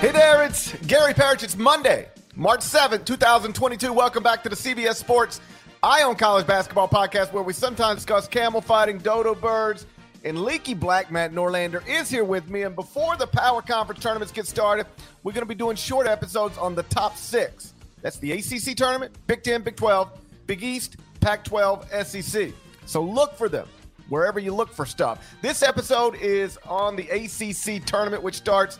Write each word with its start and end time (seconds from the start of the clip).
Hey 0.00 0.12
there, 0.12 0.44
it's 0.44 0.72
Gary 0.86 1.12
Parrish. 1.12 1.42
It's 1.42 1.56
Monday, 1.56 2.08
March 2.36 2.60
7th, 2.60 3.04
2022. 3.04 3.92
Welcome 3.92 4.22
back 4.22 4.44
to 4.44 4.48
the 4.48 4.54
CBS 4.54 4.94
Sports 4.94 5.40
Eye 5.82 6.04
on 6.04 6.14
College 6.14 6.46
Basketball 6.46 6.88
Podcast, 6.88 7.32
where 7.32 7.42
we 7.42 7.52
sometimes 7.52 7.96
discuss 7.96 8.28
camel 8.28 8.60
fighting, 8.60 8.98
dodo 8.98 9.34
birds, 9.34 9.86
and 10.22 10.44
leaky 10.44 10.74
black. 10.74 11.10
Matt 11.10 11.32
Norlander 11.32 11.84
is 11.88 12.08
here 12.08 12.22
with 12.22 12.48
me. 12.48 12.62
And 12.62 12.76
before 12.76 13.16
the 13.16 13.26
Power 13.26 13.60
Conference 13.60 14.00
tournaments 14.00 14.32
get 14.32 14.46
started, 14.46 14.86
we're 15.24 15.32
going 15.32 15.42
to 15.42 15.48
be 15.48 15.56
doing 15.56 15.74
short 15.74 16.06
episodes 16.06 16.56
on 16.58 16.76
the 16.76 16.84
top 16.84 17.16
six. 17.16 17.74
That's 18.00 18.18
the 18.18 18.30
ACC 18.30 18.76
tournament, 18.76 19.12
Big 19.26 19.42
10, 19.42 19.62
Big 19.62 19.74
12, 19.74 20.12
Big 20.46 20.62
East, 20.62 20.98
Pac 21.20 21.42
12, 21.42 22.06
SEC. 22.06 22.52
So 22.86 23.02
look 23.02 23.34
for 23.34 23.48
them 23.48 23.66
wherever 24.08 24.38
you 24.38 24.54
look 24.54 24.72
for 24.72 24.86
stuff. 24.86 25.34
This 25.42 25.64
episode 25.64 26.14
is 26.14 26.56
on 26.68 26.94
the 26.94 27.08
ACC 27.08 27.84
tournament, 27.84 28.22
which 28.22 28.36
starts 28.36 28.78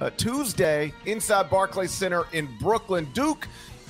uh, 0.00 0.10
Tuesday 0.16 0.92
inside 1.06 1.50
Barclays 1.50 1.90
Center 1.90 2.24
in 2.32 2.48
Brooklyn. 2.58 3.08
Duke 3.12 3.46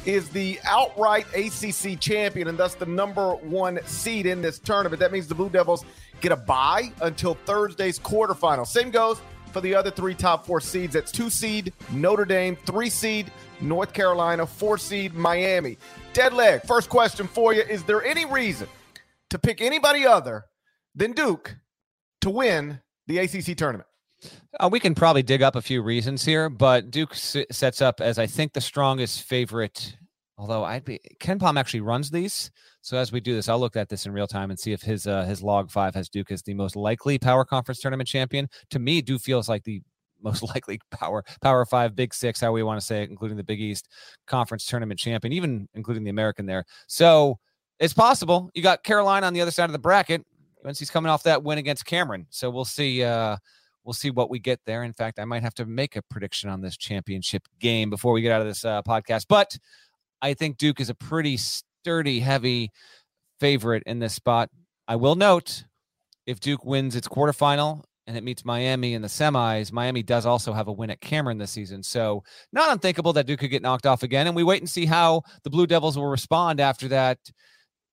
is 0.06 0.28
the 0.30 0.58
outright 0.64 1.27
ACC 1.34 2.00
champion 2.00 2.48
and 2.48 2.58
thus 2.58 2.75
the 2.75 2.86
number 2.86 3.34
one 3.34 3.78
seed 3.84 4.27
in 4.27 4.41
this 4.41 4.58
tournament. 4.58 5.00
That 5.00 5.12
means 5.12 5.27
the 5.27 5.34
Blue 5.34 5.50
Devils 5.50 5.84
get 6.20 6.33
a 6.33 6.36
bye 6.36 6.92
until 7.02 7.34
Thursday's 7.34 7.98
quarterfinal. 7.98 8.67
Same 8.67 8.91
goes 8.91 9.20
for 9.52 9.61
the 9.61 9.75
other 9.75 9.91
three 9.91 10.14
top 10.14 10.47
four 10.47 10.61
seeds. 10.61 10.94
That's 10.94 11.12
two 11.12 11.30
seed 11.30 11.72
Notre 11.92 12.24
Dame, 12.24 12.56
three 12.67 12.91
seed 12.91 13.30
North 13.61 13.92
Carolina, 13.92 14.47
four 14.47 14.78
seed 14.78 15.14
Miami. 15.14 15.77
Dead 16.12 16.33
leg. 16.33 16.62
First 16.62 16.89
question 16.89 17.27
for 17.27 17.52
you: 17.52 17.62
Is 17.62 17.84
there 17.84 18.02
any 18.02 18.24
reason 18.24 18.69
to 19.30 19.39
pick 19.39 19.61
anybody 19.61 20.06
other 20.06 20.47
than 20.95 21.12
Duke 21.12 21.56
to 22.22 22.30
win 22.30 22.80
the 23.06 23.19
ACC 23.19 23.56
tournament? 23.56 23.89
Uh, 24.59 24.69
we 24.71 24.81
can 24.81 24.95
probably 24.95 25.23
dig 25.23 25.43
up 25.43 25.57
a 25.57 25.63
few 25.63 25.83
reasons 25.83 26.25
here, 26.25 26.49
but 26.49 26.91
Duke 26.91 27.13
s- 27.13 27.37
sets 27.51 27.81
up 27.81 28.01
as 28.01 28.19
I 28.19 28.27
think 28.27 28.53
the 28.53 28.61
strongest 28.61 29.23
favorite. 29.23 29.97
Although 30.37 30.65
I'd 30.65 30.85
be 30.85 30.99
KenPom 31.21 31.59
actually 31.59 31.81
runs 31.81 32.11
these, 32.11 32.51
so 32.81 32.97
as 32.97 33.13
we 33.13 33.21
do 33.21 33.35
this, 33.35 33.48
I'll 33.48 33.61
look 33.61 33.77
at 33.77 33.91
this 33.91 34.07
in 34.07 34.13
real 34.13 34.27
time 34.27 34.51
and 34.51 34.59
see 34.59 34.73
if 34.73 34.81
his 34.81 35.07
uh, 35.07 35.25
his 35.25 35.43
log 35.43 35.71
five 35.71 35.95
has 35.95 36.09
Duke 36.09 36.31
as 36.33 36.43
the 36.43 36.55
most 36.55 36.77
likely 36.77 37.19
Power 37.19 37.45
Conference 37.45 37.81
tournament 37.81 38.09
champion. 38.09 38.48
To 38.71 38.79
me, 38.79 39.03
Duke 39.03 39.21
feels 39.21 39.48
like 39.48 39.65
the 39.65 39.83
most 40.23 40.43
likely 40.43 40.81
Power 40.91 41.25
Power 41.43 41.67
Five, 41.67 41.95
Big 41.95 42.15
Six, 42.15 42.41
how 42.41 42.53
we 42.53 42.63
want 42.63 42.81
to 42.81 42.87
say 42.87 43.03
it, 43.03 43.11
including 43.11 43.37
the 43.37 43.45
Big 43.45 43.61
East 43.61 43.89
Conference 44.27 44.65
tournament 44.65 44.98
champion, 44.98 45.33
even 45.33 45.69
including 45.75 46.05
the 46.05 46.11
American 46.11 46.47
there. 46.47 46.65
So 46.87 47.39
it's 47.79 47.95
possible. 47.95 48.51
You 48.55 48.63
got 48.63 48.83
Carolina 48.83 49.27
on 49.27 49.35
the 49.35 49.41
other 49.43 49.51
side 49.51 49.67
of 49.67 49.73
the 49.73 49.79
bracket. 49.79 50.25
UNC's 50.65 50.91
coming 50.91 51.11
off 51.11 51.23
that 51.23 51.42
win 51.42 51.59
against 51.59 51.86
Cameron, 51.86 52.27
so 52.30 52.51
we'll 52.51 52.64
see. 52.64 53.03
Uh, 53.03 53.36
we'll 53.85 53.95
see 53.95 54.11
what 54.11 54.30
we 54.30 54.39
get 54.39 54.61
there. 54.67 54.83
In 54.83 54.92
fact, 54.92 55.18
I 55.18 55.24
might 55.24 55.42
have 55.42 55.55
to 55.55 55.67
make 55.67 55.96
a 55.96 56.02
prediction 56.02 56.51
on 56.51 56.61
this 56.61 56.77
championship 56.77 57.42
game 57.58 57.91
before 57.91 58.13
we 58.13 58.23
get 58.23 58.33
out 58.33 58.41
of 58.41 58.46
this 58.46 58.64
uh, 58.64 58.83
podcast. 58.83 59.27
But 59.29 59.57
I 60.23 60.35
think 60.35 60.58
Duke 60.58 60.80
is 60.80 60.91
a 60.91 60.95
pretty 60.95 61.36
sturdy, 61.36 62.20
heavy 62.20 62.70
favorite 63.39 63.83
in 63.86 63.98
this 63.98 64.14
spot. 64.14 64.51
I 64.86 64.96
will 64.96 65.14
note 65.14 65.64
if 66.27 66.41
Duke 66.41 66.64
wins 66.64 66.96
its 66.96 67.08
quarterfinal 67.08 67.83
and 68.07 68.17
it 68.17 68.24
meets 68.24 68.45
Miami 68.45 68.95
in 68.95 69.02
the 69.02 69.08
semis, 69.08 69.73
Miami 69.73 70.02
does 70.02 70.27
also 70.27 70.52
have 70.52 70.68
a 70.68 70.73
win 70.73 70.91
at 70.91 71.01
Cameron 71.01 71.39
this 71.39 71.51
season. 71.51 71.83
So 71.83 72.23
not 72.52 72.73
unthinkable 72.73 73.12
that 73.14 73.27
Duke 73.27 73.41
could 73.41 73.51
get 73.51 73.62
knocked 73.62 73.86
off 73.86 74.02
again. 74.02 74.27
And 74.27 74.36
we 74.36 74.42
wait 74.42 74.61
and 74.61 74.68
see 74.68 74.85
how 74.85 75.23
the 75.42 75.51
Blue 75.51 75.67
Devils 75.67 75.97
will 75.97 76.07
respond 76.07 76.61
after 76.61 76.89
that, 76.89 77.18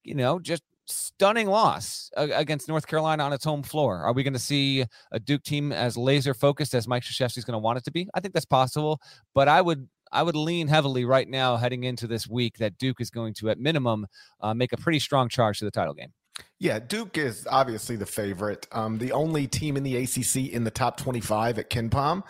you 0.03 0.15
know, 0.15 0.39
just 0.39 0.63
stunning 0.87 1.47
loss 1.47 2.09
against 2.15 2.67
North 2.67 2.87
Carolina 2.87 3.23
on 3.23 3.33
its 3.33 3.43
home 3.43 3.63
floor. 3.63 3.97
Are 3.97 4.13
we 4.13 4.23
going 4.23 4.33
to 4.33 4.39
see 4.39 4.85
a 5.11 5.19
Duke 5.19 5.43
team 5.43 5.71
as 5.71 5.97
laser 5.97 6.33
focused 6.33 6.73
as 6.73 6.87
Mike 6.87 7.03
Krzyzewski 7.03 7.37
is 7.37 7.45
going 7.45 7.53
to 7.53 7.59
want 7.59 7.77
it 7.77 7.83
to 7.85 7.91
be? 7.91 8.07
I 8.13 8.19
think 8.19 8.33
that's 8.33 8.45
possible, 8.45 9.01
but 9.33 9.47
I 9.47 9.61
would 9.61 9.87
I 10.11 10.23
would 10.23 10.35
lean 10.35 10.69
heavily 10.69 11.03
right 11.03 11.27
now 11.27 11.57
heading 11.57 11.83
into 11.83 12.07
this 12.07 12.27
week 12.27 12.57
that 12.59 12.77
Duke 12.77 13.01
is 13.01 13.09
going 13.09 13.33
to 13.35 13.49
at 13.49 13.59
minimum 13.59 14.07
uh, 14.39 14.53
make 14.53 14.71
a 14.71 14.77
pretty 14.77 14.99
strong 14.99 15.27
charge 15.27 15.59
to 15.59 15.65
the 15.65 15.71
title 15.71 15.93
game. 15.93 16.13
Yeah, 16.59 16.79
Duke 16.79 17.17
is 17.17 17.47
obviously 17.49 17.95
the 17.95 18.05
favorite. 18.05 18.67
Um, 18.71 18.97
the 18.97 19.11
only 19.11 19.47
team 19.47 19.75
in 19.75 19.83
the 19.83 19.97
ACC 19.97 20.53
in 20.53 20.63
the 20.63 20.71
top 20.71 20.97
25 20.97 21.59
at 21.59 21.69
KenPom. 21.69 22.23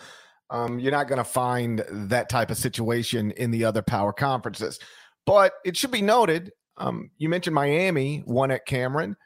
Um, 0.50 0.78
you're 0.78 0.92
not 0.92 1.08
going 1.08 1.18
to 1.18 1.24
find 1.24 1.84
that 1.90 2.28
type 2.28 2.50
of 2.50 2.56
situation 2.56 3.30
in 3.32 3.50
the 3.50 3.64
other 3.64 3.82
power 3.82 4.12
conferences. 4.12 4.78
But 5.26 5.52
it 5.64 5.76
should 5.76 5.90
be 5.90 6.00
noted 6.00 6.52
um, 6.78 7.10
you 7.18 7.28
mentioned 7.28 7.54
Miami 7.54 8.22
won 8.26 8.50
at 8.50 8.66
Cameron. 8.66 9.16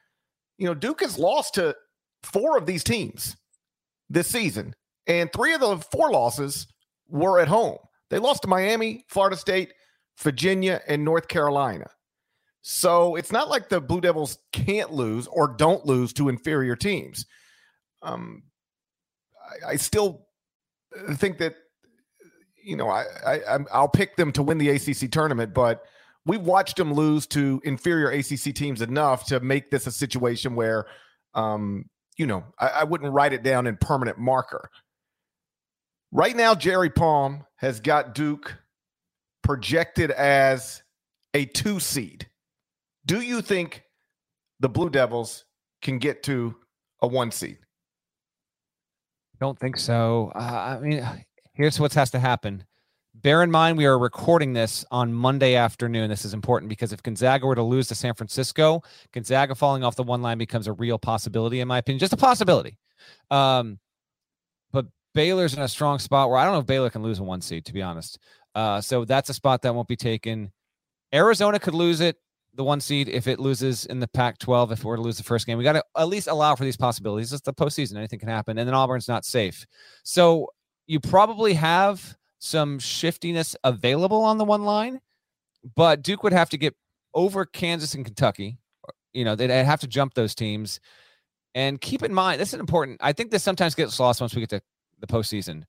You 0.58 0.66
know, 0.66 0.74
Duke 0.74 1.00
has 1.02 1.18
lost 1.18 1.54
to 1.54 1.76
four 2.22 2.56
of 2.56 2.66
these 2.66 2.82
teams 2.82 3.36
this 4.10 4.28
season, 4.28 4.74
and 5.06 5.32
three 5.32 5.54
of 5.54 5.60
the 5.60 5.76
four 5.92 6.10
losses 6.10 6.66
were 7.08 7.38
at 7.40 7.48
home. 7.48 7.78
They 8.10 8.18
lost 8.18 8.42
to 8.42 8.48
Miami, 8.48 9.04
Florida 9.08 9.36
State, 9.36 9.72
Virginia, 10.18 10.80
and 10.88 11.04
North 11.04 11.28
Carolina. 11.28 11.88
So 12.62 13.16
it's 13.16 13.32
not 13.32 13.48
like 13.48 13.68
the 13.68 13.80
Blue 13.80 14.00
Devils 14.00 14.38
can't 14.52 14.92
lose 14.92 15.26
or 15.26 15.48
don't 15.48 15.84
lose 15.84 16.12
to 16.14 16.28
inferior 16.28 16.76
teams. 16.76 17.26
Um, 18.02 18.44
I, 19.64 19.72
I 19.72 19.76
still 19.76 20.26
think 21.14 21.38
that 21.38 21.54
you 22.62 22.76
know 22.76 22.88
I, 22.88 23.04
I 23.26 23.58
I'll 23.72 23.88
pick 23.88 24.16
them 24.16 24.30
to 24.32 24.42
win 24.42 24.58
the 24.58 24.70
ACC 24.70 25.10
tournament, 25.10 25.52
but 25.52 25.84
we've 26.26 26.42
watched 26.42 26.76
them 26.76 26.92
lose 26.92 27.26
to 27.28 27.60
inferior 27.64 28.10
ACC 28.10 28.54
teams 28.54 28.82
enough 28.82 29.26
to 29.26 29.40
make 29.40 29.70
this 29.70 29.86
a 29.86 29.92
situation 29.92 30.54
where, 30.54 30.86
um, 31.34 31.86
you 32.16 32.26
know, 32.26 32.44
I, 32.58 32.68
I 32.68 32.84
wouldn't 32.84 33.12
write 33.12 33.32
it 33.32 33.42
down 33.42 33.66
in 33.66 33.76
permanent 33.76 34.18
marker. 34.18 34.70
Right 36.12 36.36
now, 36.36 36.54
Jerry 36.54 36.90
Palm 36.90 37.44
has 37.56 37.80
got 37.80 38.14
Duke 38.14 38.56
projected 39.42 40.10
as 40.10 40.82
a 41.34 41.46
two 41.46 41.80
seed. 41.80 42.28
Do 43.06 43.20
you 43.20 43.40
think 43.40 43.82
the 44.60 44.68
Blue 44.68 44.90
Devils 44.90 45.44
can 45.80 45.98
get 45.98 46.22
to 46.24 46.54
a 47.00 47.08
one 47.08 47.30
seed? 47.30 47.58
Don't 49.40 49.58
think 49.58 49.76
so. 49.76 50.30
Uh, 50.34 50.78
I 50.78 50.80
mean, 50.80 51.04
here's 51.54 51.80
what 51.80 51.92
has 51.94 52.10
to 52.12 52.20
happen. 52.20 52.64
Bear 53.22 53.44
in 53.44 53.52
mind, 53.52 53.78
we 53.78 53.86
are 53.86 53.96
recording 53.96 54.52
this 54.52 54.84
on 54.90 55.14
Monday 55.14 55.54
afternoon. 55.54 56.10
This 56.10 56.24
is 56.24 56.34
important 56.34 56.68
because 56.68 56.92
if 56.92 57.04
Gonzaga 57.04 57.46
were 57.46 57.54
to 57.54 57.62
lose 57.62 57.86
to 57.88 57.94
San 57.94 58.14
Francisco, 58.14 58.82
Gonzaga 59.12 59.54
falling 59.54 59.84
off 59.84 59.94
the 59.94 60.02
one 60.02 60.22
line 60.22 60.38
becomes 60.38 60.66
a 60.66 60.72
real 60.72 60.98
possibility, 60.98 61.60
in 61.60 61.68
my 61.68 61.78
opinion, 61.78 62.00
just 62.00 62.12
a 62.12 62.16
possibility. 62.16 62.76
Um, 63.30 63.78
but 64.72 64.86
Baylor's 65.14 65.54
in 65.54 65.62
a 65.62 65.68
strong 65.68 66.00
spot 66.00 66.30
where 66.30 66.38
I 66.38 66.44
don't 66.44 66.54
know 66.54 66.58
if 66.58 66.66
Baylor 66.66 66.90
can 66.90 67.04
lose 67.04 67.20
a 67.20 67.22
one 67.22 67.40
seed, 67.40 67.64
to 67.66 67.72
be 67.72 67.80
honest. 67.80 68.18
Uh, 68.56 68.80
so 68.80 69.04
that's 69.04 69.30
a 69.30 69.34
spot 69.34 69.62
that 69.62 69.72
won't 69.72 69.86
be 69.86 69.94
taken. 69.94 70.50
Arizona 71.14 71.60
could 71.60 71.74
lose 71.74 72.00
it, 72.00 72.16
the 72.54 72.64
one 72.64 72.80
seed, 72.80 73.08
if 73.08 73.28
it 73.28 73.38
loses 73.38 73.86
in 73.86 74.00
the 74.00 74.08
Pac 74.08 74.38
12, 74.38 74.72
if 74.72 74.78
it 74.80 74.84
were 74.84 74.96
to 74.96 75.02
lose 75.02 75.18
the 75.18 75.22
first 75.22 75.46
game. 75.46 75.58
We 75.58 75.64
got 75.64 75.74
to 75.74 75.84
at 75.96 76.08
least 76.08 76.26
allow 76.26 76.56
for 76.56 76.64
these 76.64 76.76
possibilities. 76.76 77.32
It's 77.32 77.42
the 77.42 77.54
postseason, 77.54 77.96
anything 77.96 78.18
can 78.18 78.30
happen. 78.30 78.58
And 78.58 78.66
then 78.66 78.74
Auburn's 78.74 79.06
not 79.06 79.24
safe. 79.24 79.64
So 80.02 80.48
you 80.88 80.98
probably 80.98 81.54
have 81.54 82.16
some 82.42 82.80
shiftiness 82.80 83.54
available 83.62 84.22
on 84.22 84.36
the 84.36 84.44
one 84.44 84.64
line, 84.64 85.00
but 85.76 86.02
Duke 86.02 86.24
would 86.24 86.32
have 86.32 86.50
to 86.50 86.58
get 86.58 86.74
over 87.14 87.44
Kansas 87.44 87.94
and 87.94 88.04
Kentucky. 88.04 88.58
Uh, 88.86 88.92
you 89.12 89.24
know, 89.24 89.36
they'd 89.36 89.48
have 89.50 89.80
to 89.80 89.86
jump 89.86 90.14
those 90.14 90.34
teams. 90.34 90.80
And 91.54 91.80
keep 91.80 92.02
in 92.02 92.12
mind, 92.12 92.40
this 92.40 92.52
is 92.52 92.58
important. 92.58 92.98
I 93.00 93.12
think 93.12 93.30
this 93.30 93.44
sometimes 93.44 93.76
gets 93.76 94.00
lost 94.00 94.20
once 94.20 94.34
we 94.34 94.40
get 94.40 94.50
to 94.50 94.62
the 94.98 95.06
postseason. 95.06 95.62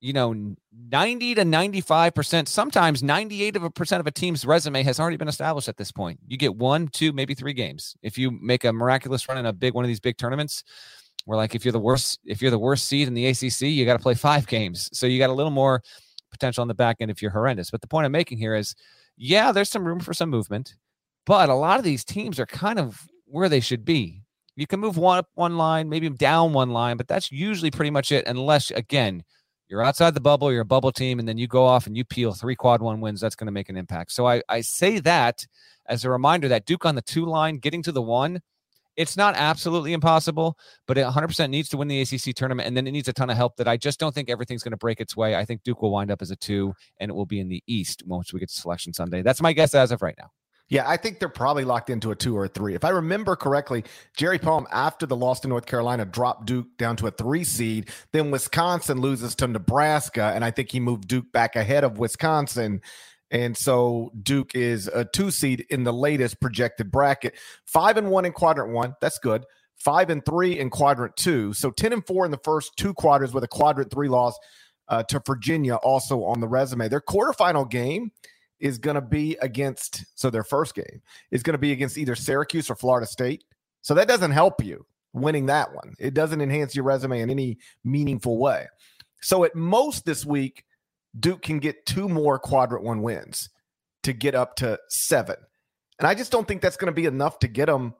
You 0.00 0.12
know, 0.14 0.56
90 0.72 1.36
to 1.36 1.42
95%, 1.42 2.48
sometimes 2.48 3.04
98 3.04 3.54
of 3.54 3.62
a 3.62 3.70
percent 3.70 4.00
of 4.00 4.06
a 4.08 4.10
team's 4.10 4.44
resume 4.44 4.82
has 4.82 4.98
already 4.98 5.16
been 5.16 5.28
established 5.28 5.68
at 5.68 5.76
this 5.76 5.92
point. 5.92 6.18
You 6.26 6.36
get 6.36 6.56
one, 6.56 6.88
two, 6.88 7.12
maybe 7.12 7.34
three 7.34 7.52
games. 7.52 7.94
If 8.02 8.18
you 8.18 8.32
make 8.32 8.64
a 8.64 8.72
miraculous 8.72 9.28
run 9.28 9.38
in 9.38 9.46
a 9.46 9.52
big 9.52 9.74
one 9.74 9.84
of 9.84 9.88
these 9.88 10.00
big 10.00 10.16
tournaments, 10.16 10.64
where 11.24 11.36
like 11.36 11.54
if 11.54 11.64
you're 11.64 11.72
the 11.72 11.78
worst 11.78 12.18
if 12.24 12.42
you're 12.42 12.50
the 12.50 12.58
worst 12.58 12.86
seed 12.86 13.08
in 13.08 13.14
the 13.14 13.26
ACC, 13.26 13.62
you 13.62 13.84
got 13.84 13.96
to 13.96 14.02
play 14.02 14.14
five 14.14 14.46
games. 14.46 14.88
So 14.92 15.06
you 15.06 15.18
got 15.18 15.30
a 15.30 15.34
little 15.34 15.50
more 15.50 15.82
potential 16.30 16.62
on 16.62 16.68
the 16.68 16.74
back 16.74 16.96
end 17.00 17.10
if 17.10 17.22
you're 17.22 17.30
horrendous. 17.30 17.70
But 17.70 17.80
the 17.80 17.88
point 17.88 18.06
I'm 18.06 18.12
making 18.12 18.38
here 18.38 18.54
is, 18.54 18.74
yeah, 19.16 19.52
there's 19.52 19.70
some 19.70 19.84
room 19.86 20.00
for 20.00 20.14
some 20.14 20.30
movement, 20.30 20.74
but 21.26 21.48
a 21.48 21.54
lot 21.54 21.78
of 21.78 21.84
these 21.84 22.04
teams 22.04 22.40
are 22.40 22.46
kind 22.46 22.78
of 22.78 23.06
where 23.26 23.48
they 23.48 23.60
should 23.60 23.84
be. 23.84 24.22
You 24.56 24.66
can 24.66 24.80
move 24.80 24.98
one 24.98 25.18
up 25.18 25.28
one 25.34 25.56
line, 25.56 25.88
maybe 25.88 26.08
down 26.10 26.52
one 26.52 26.70
line, 26.70 26.96
but 26.96 27.08
that's 27.08 27.32
usually 27.32 27.70
pretty 27.70 27.90
much 27.90 28.12
it, 28.12 28.26
unless 28.26 28.70
again 28.70 29.22
you're 29.68 29.82
outside 29.82 30.12
the 30.12 30.20
bubble, 30.20 30.52
you're 30.52 30.60
a 30.60 30.66
bubble 30.66 30.92
team, 30.92 31.18
and 31.18 31.26
then 31.26 31.38
you 31.38 31.46
go 31.46 31.64
off 31.64 31.86
and 31.86 31.96
you 31.96 32.04
peel 32.04 32.34
three 32.34 32.54
quad 32.54 32.82
one 32.82 33.00
wins. 33.00 33.22
That's 33.22 33.34
going 33.34 33.46
to 33.46 33.52
make 33.52 33.70
an 33.70 33.76
impact. 33.78 34.12
So 34.12 34.26
I, 34.26 34.42
I 34.50 34.60
say 34.60 34.98
that 35.00 35.46
as 35.86 36.04
a 36.04 36.10
reminder 36.10 36.48
that 36.48 36.66
Duke 36.66 36.84
on 36.84 36.94
the 36.94 37.00
two 37.00 37.24
line, 37.24 37.56
getting 37.56 37.82
to 37.84 37.92
the 37.92 38.02
one, 38.02 38.42
it's 38.96 39.16
not 39.16 39.34
absolutely 39.36 39.92
impossible, 39.92 40.58
but 40.86 40.98
it 40.98 41.06
100% 41.06 41.50
needs 41.50 41.68
to 41.70 41.76
win 41.76 41.88
the 41.88 42.00
ACC 42.02 42.34
tournament, 42.34 42.66
and 42.66 42.76
then 42.76 42.86
it 42.86 42.92
needs 42.92 43.08
a 43.08 43.12
ton 43.12 43.30
of 43.30 43.36
help. 43.36 43.56
That 43.56 43.68
I 43.68 43.76
just 43.76 43.98
don't 43.98 44.14
think 44.14 44.30
everything's 44.30 44.62
going 44.62 44.72
to 44.72 44.76
break 44.76 45.00
its 45.00 45.16
way. 45.16 45.36
I 45.36 45.44
think 45.44 45.62
Duke 45.62 45.82
will 45.82 45.90
wind 45.90 46.10
up 46.10 46.22
as 46.22 46.30
a 46.30 46.36
two, 46.36 46.74
and 46.98 47.10
it 47.10 47.14
will 47.14 47.26
be 47.26 47.40
in 47.40 47.48
the 47.48 47.62
East 47.66 48.02
once 48.06 48.32
we 48.32 48.40
get 48.40 48.48
to 48.50 48.54
Selection 48.54 48.92
Sunday. 48.92 49.22
That's 49.22 49.42
my 49.42 49.52
guess 49.52 49.74
as 49.74 49.92
of 49.92 50.02
right 50.02 50.16
now. 50.18 50.30
Yeah, 50.68 50.88
I 50.88 50.96
think 50.96 51.18
they're 51.18 51.28
probably 51.28 51.66
locked 51.66 51.90
into 51.90 52.12
a 52.12 52.16
two 52.16 52.34
or 52.34 52.46
a 52.46 52.48
three. 52.48 52.74
If 52.74 52.82
I 52.82 52.88
remember 52.88 53.36
correctly, 53.36 53.84
Jerry 54.16 54.38
Palm, 54.38 54.66
after 54.72 55.04
the 55.04 55.14
loss 55.14 55.40
to 55.40 55.48
North 55.48 55.66
Carolina, 55.66 56.06
dropped 56.06 56.46
Duke 56.46 56.78
down 56.78 56.96
to 56.96 57.08
a 57.08 57.10
three 57.10 57.44
seed. 57.44 57.90
Then 58.12 58.30
Wisconsin 58.30 58.98
loses 58.98 59.34
to 59.34 59.48
Nebraska, 59.48 60.32
and 60.34 60.42
I 60.42 60.50
think 60.50 60.70
he 60.70 60.80
moved 60.80 61.08
Duke 61.08 61.30
back 61.30 61.56
ahead 61.56 61.84
of 61.84 61.98
Wisconsin. 61.98 62.80
And 63.32 63.56
so 63.56 64.12
Duke 64.22 64.54
is 64.54 64.88
a 64.88 65.06
two 65.06 65.30
seed 65.30 65.66
in 65.70 65.84
the 65.84 65.92
latest 65.92 66.40
projected 66.40 66.90
bracket. 66.90 67.34
Five 67.64 67.96
and 67.96 68.10
one 68.10 68.26
in 68.26 68.32
quadrant 68.32 68.72
one. 68.72 68.94
That's 69.00 69.18
good. 69.18 69.44
Five 69.74 70.10
and 70.10 70.24
three 70.24 70.58
in 70.60 70.70
quadrant 70.70 71.16
two. 71.16 71.52
So 71.54 71.70
10 71.70 71.94
and 71.94 72.06
four 72.06 72.24
in 72.26 72.30
the 72.30 72.40
first 72.44 72.76
two 72.76 72.94
quarters 72.94 73.32
with 73.32 73.42
a 73.42 73.48
quadrant 73.48 73.90
three 73.90 74.08
loss 74.08 74.38
uh, 74.88 75.02
to 75.04 75.20
Virginia 75.26 75.76
also 75.76 76.22
on 76.24 76.40
the 76.40 76.46
resume. 76.46 76.88
Their 76.88 77.00
quarterfinal 77.00 77.68
game 77.68 78.12
is 78.60 78.78
going 78.78 78.94
to 78.94 79.00
be 79.00 79.36
against, 79.40 80.04
so 80.14 80.30
their 80.30 80.44
first 80.44 80.74
game 80.74 81.02
is 81.30 81.42
going 81.42 81.54
to 81.54 81.58
be 81.58 81.72
against 81.72 81.98
either 81.98 82.14
Syracuse 82.14 82.70
or 82.70 82.76
Florida 82.76 83.06
State. 83.06 83.44
So 83.80 83.94
that 83.94 84.06
doesn't 84.06 84.30
help 84.30 84.62
you 84.62 84.86
winning 85.14 85.46
that 85.46 85.74
one. 85.74 85.94
It 85.98 86.14
doesn't 86.14 86.40
enhance 86.40 86.74
your 86.74 86.84
resume 86.84 87.22
in 87.22 87.30
any 87.30 87.58
meaningful 87.82 88.38
way. 88.38 88.66
So 89.22 89.44
at 89.44 89.54
most 89.56 90.04
this 90.04 90.24
week, 90.26 90.64
Duke 91.18 91.42
can 91.42 91.58
get 91.58 91.86
two 91.86 92.08
more 92.08 92.38
quadrant 92.38 92.84
one 92.84 93.02
wins 93.02 93.48
to 94.02 94.12
get 94.12 94.34
up 94.34 94.56
to 94.56 94.78
seven. 94.88 95.36
And 95.98 96.06
I 96.06 96.14
just 96.14 96.32
don't 96.32 96.48
think 96.48 96.62
that's 96.62 96.76
going 96.76 96.92
to 96.92 97.00
be 97.00 97.06
enough 97.06 97.38
to 97.40 97.48
get 97.48 97.66
them, 97.66 97.94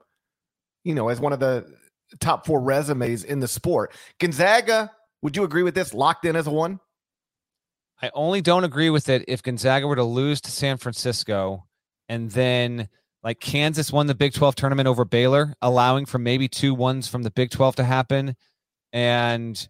you 0.84 0.94
know, 0.94 1.08
as 1.08 1.20
one 1.20 1.32
of 1.32 1.40
the 1.40 1.66
top 2.20 2.46
four 2.46 2.60
resumes 2.60 3.24
in 3.24 3.40
the 3.40 3.48
sport. 3.48 3.92
Gonzaga, 4.18 4.90
would 5.22 5.36
you 5.36 5.44
agree 5.44 5.62
with 5.62 5.74
this? 5.74 5.94
Locked 5.94 6.24
in 6.24 6.36
as 6.36 6.46
a 6.46 6.50
one? 6.50 6.80
I 8.00 8.10
only 8.14 8.40
don't 8.40 8.64
agree 8.64 8.90
with 8.90 9.08
it 9.08 9.24
if 9.28 9.42
Gonzaga 9.42 9.86
were 9.86 9.96
to 9.96 10.04
lose 10.04 10.40
to 10.42 10.50
San 10.50 10.76
Francisco 10.76 11.66
and 12.08 12.30
then 12.30 12.88
like 13.22 13.38
Kansas 13.38 13.92
won 13.92 14.08
the 14.08 14.14
Big 14.14 14.32
12 14.34 14.56
tournament 14.56 14.88
over 14.88 15.04
Baylor, 15.04 15.54
allowing 15.62 16.06
for 16.06 16.18
maybe 16.18 16.48
two 16.48 16.74
ones 16.74 17.06
from 17.06 17.22
the 17.22 17.30
Big 17.30 17.50
12 17.50 17.76
to 17.76 17.84
happen. 17.84 18.34
And 18.92 19.68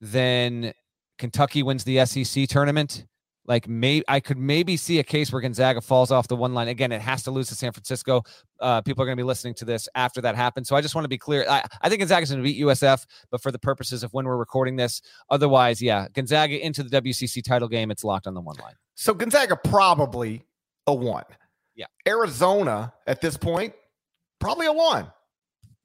then 0.00 0.72
Kentucky 1.22 1.62
wins 1.62 1.84
the 1.84 2.04
SEC 2.04 2.48
tournament. 2.48 3.06
Like 3.46 3.68
may 3.68 4.02
I 4.08 4.18
could 4.18 4.38
maybe 4.38 4.76
see 4.76 4.98
a 4.98 5.04
case 5.04 5.32
where 5.32 5.40
Gonzaga 5.40 5.80
falls 5.80 6.10
off 6.10 6.26
the 6.26 6.34
one 6.34 6.52
line 6.52 6.66
again. 6.66 6.90
It 6.90 7.00
has 7.00 7.22
to 7.22 7.30
lose 7.30 7.48
to 7.50 7.54
San 7.54 7.70
Francisco. 7.70 8.24
Uh, 8.58 8.80
people 8.80 9.02
are 9.02 9.06
going 9.06 9.16
to 9.16 9.22
be 9.22 9.26
listening 9.26 9.54
to 9.54 9.64
this 9.64 9.88
after 9.94 10.20
that 10.20 10.34
happens. 10.34 10.68
So 10.68 10.74
I 10.74 10.80
just 10.80 10.96
want 10.96 11.04
to 11.04 11.08
be 11.08 11.18
clear. 11.18 11.46
I, 11.48 11.64
I 11.80 11.88
think 11.88 12.00
Gonzaga's 12.00 12.30
going 12.30 12.42
to 12.42 12.44
beat 12.44 12.60
USF, 12.60 13.06
but 13.30 13.40
for 13.40 13.52
the 13.52 13.58
purposes 13.60 14.02
of 14.02 14.12
when 14.12 14.24
we're 14.24 14.36
recording 14.36 14.74
this, 14.74 15.00
otherwise, 15.30 15.80
yeah, 15.80 16.08
Gonzaga 16.12 16.60
into 16.60 16.82
the 16.82 17.00
WCC 17.00 17.44
title 17.44 17.68
game. 17.68 17.92
It's 17.92 18.02
locked 18.02 18.26
on 18.26 18.34
the 18.34 18.40
one 18.40 18.56
line. 18.56 18.74
So 18.96 19.14
Gonzaga 19.14 19.54
probably 19.56 20.44
a 20.88 20.94
one. 20.94 21.24
Yeah. 21.76 21.86
Arizona 22.06 22.92
at 23.06 23.20
this 23.20 23.36
point 23.36 23.74
probably 24.40 24.66
a 24.66 24.72
one. 24.72 25.06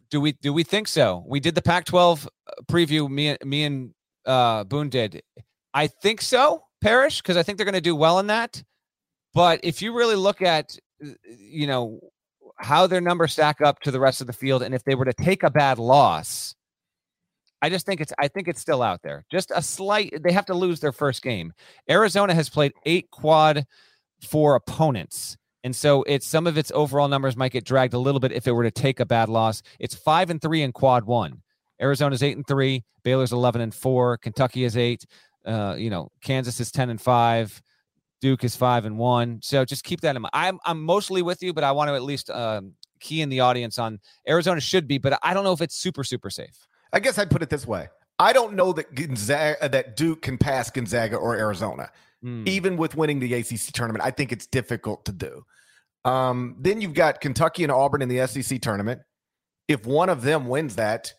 Do 0.09 0.19
we 0.19 0.31
do 0.31 0.51
we 0.51 0.63
think 0.63 0.87
so? 0.87 1.23
We 1.27 1.39
did 1.39 1.53
the 1.53 1.61
Pac-12 1.61 2.25
uh, 2.25 2.51
preview. 2.67 3.07
Me 3.09 3.37
me 3.43 3.65
and 3.65 3.93
uh, 4.27 4.63
Boone 4.65 4.89
did. 4.89 5.23
I 5.73 5.87
think 5.87 6.21
so. 6.21 6.63
Parrish 6.81 7.21
because 7.21 7.37
I 7.37 7.43
think 7.43 7.57
they're 7.57 7.65
going 7.65 7.73
to 7.73 7.81
do 7.81 7.95
well 7.95 8.19
in 8.19 8.27
that. 8.27 8.63
But 9.33 9.59
if 9.63 9.81
you 9.81 9.95
really 9.95 10.15
look 10.15 10.41
at, 10.41 10.77
you 11.23 11.67
know, 11.67 11.99
how 12.59 12.87
their 12.87 13.01
numbers 13.01 13.33
stack 13.33 13.61
up 13.61 13.79
to 13.81 13.91
the 13.91 13.99
rest 13.99 14.21
of 14.21 14.27
the 14.27 14.33
field, 14.33 14.63
and 14.63 14.73
if 14.73 14.83
they 14.83 14.95
were 14.95 15.05
to 15.05 15.13
take 15.13 15.43
a 15.43 15.49
bad 15.49 15.79
loss, 15.79 16.55
I 17.61 17.69
just 17.69 17.85
think 17.85 18.01
it's 18.01 18.13
I 18.19 18.27
think 18.27 18.47
it's 18.47 18.61
still 18.61 18.83
out 18.83 19.01
there. 19.03 19.25
Just 19.31 19.51
a 19.55 19.61
slight 19.61 20.21
they 20.23 20.31
have 20.31 20.45
to 20.47 20.53
lose 20.53 20.79
their 20.79 20.91
first 20.91 21.23
game. 21.23 21.53
Arizona 21.89 22.33
has 22.33 22.49
played 22.49 22.73
eight 22.85 23.09
quad 23.11 23.65
four 24.21 24.55
opponents. 24.55 25.37
And 25.63 25.75
so 25.75 26.03
it's 26.03 26.27
some 26.27 26.47
of 26.47 26.57
its 26.57 26.71
overall 26.73 27.07
numbers 27.07 27.35
might 27.35 27.51
get 27.51 27.65
dragged 27.65 27.93
a 27.93 27.99
little 27.99 28.19
bit 28.19 28.31
if 28.31 28.47
it 28.47 28.51
were 28.51 28.63
to 28.63 28.71
take 28.71 28.99
a 28.99 29.05
bad 29.05 29.27
loss. 29.27 29.61
It's 29.79 29.95
five 29.95 30.29
and 30.29 30.41
three 30.41 30.61
in 30.61 30.71
quad 30.71 31.05
one. 31.05 31.41
Arizona's 31.81 32.23
eight 32.23 32.35
and 32.35 32.47
three, 32.47 32.83
Baylor's 33.03 33.31
eleven 33.31 33.61
and 33.61 33.73
four, 33.73 34.17
Kentucky 34.17 34.63
is 34.63 34.77
eight, 34.77 35.05
uh, 35.47 35.75
you 35.77 35.89
know, 35.89 36.11
Kansas 36.21 36.59
is 36.59 36.71
10 36.71 36.89
and 36.89 37.01
5. 37.01 37.61
Duke 38.19 38.43
is 38.43 38.55
5 38.55 38.85
and 38.85 38.97
1. 38.97 39.39
So 39.41 39.63
just 39.63 39.83
keep 39.83 40.01
that 40.01 40.15
in 40.15 40.21
mind. 40.21 40.31
I'm 40.33 40.59
I'm 40.65 40.83
mostly 40.83 41.21
with 41.21 41.41
you, 41.41 41.53
but 41.53 41.63
I 41.63 41.71
want 41.71 41.89
to 41.89 41.95
at 41.95 42.03
least 42.03 42.29
um, 42.29 42.73
key 42.99 43.21
in 43.21 43.29
the 43.29 43.39
audience 43.39 43.79
on 43.79 43.99
Arizona 44.27 44.59
should 44.59 44.87
be, 44.87 44.97
but 44.97 45.17
I 45.23 45.33
don't 45.33 45.43
know 45.43 45.53
if 45.53 45.61
it's 45.61 45.75
super 45.75 46.03
super 46.03 46.29
safe. 46.29 46.67
I 46.91 46.99
guess 46.99 47.17
I'd 47.17 47.29
put 47.29 47.41
it 47.43 47.49
this 47.49 47.65
way. 47.65 47.89
I 48.19 48.33
don't 48.33 48.53
know 48.55 48.73
that 48.73 48.95
Gonzaga 48.95 49.69
that 49.69 49.95
Duke 49.95 50.23
can 50.23 50.37
pass 50.37 50.69
Gonzaga 50.71 51.15
or 51.15 51.35
Arizona. 51.37 51.91
Mm. 52.23 52.47
Even 52.47 52.77
with 52.77 52.95
winning 52.95 53.19
the 53.19 53.31
ACC 53.35 53.71
tournament, 53.71 54.03
I 54.03 54.09
think 54.09 54.31
it's 54.31 54.47
difficult 54.47 55.05
to 55.05 55.11
do. 55.11 55.45
Um, 56.03 56.55
then 56.59 56.81
you've 56.81 56.95
got 56.95 57.21
Kentucky 57.21 57.61
and 57.63 57.71
Auburn 57.71 58.01
in 58.01 58.09
the 58.09 58.25
SEC 58.25 58.59
tournament. 58.59 59.01
If 59.67 59.85
one 59.85 60.09
of 60.09 60.23
them 60.23 60.47
wins 60.47 60.77
that, 60.77 61.13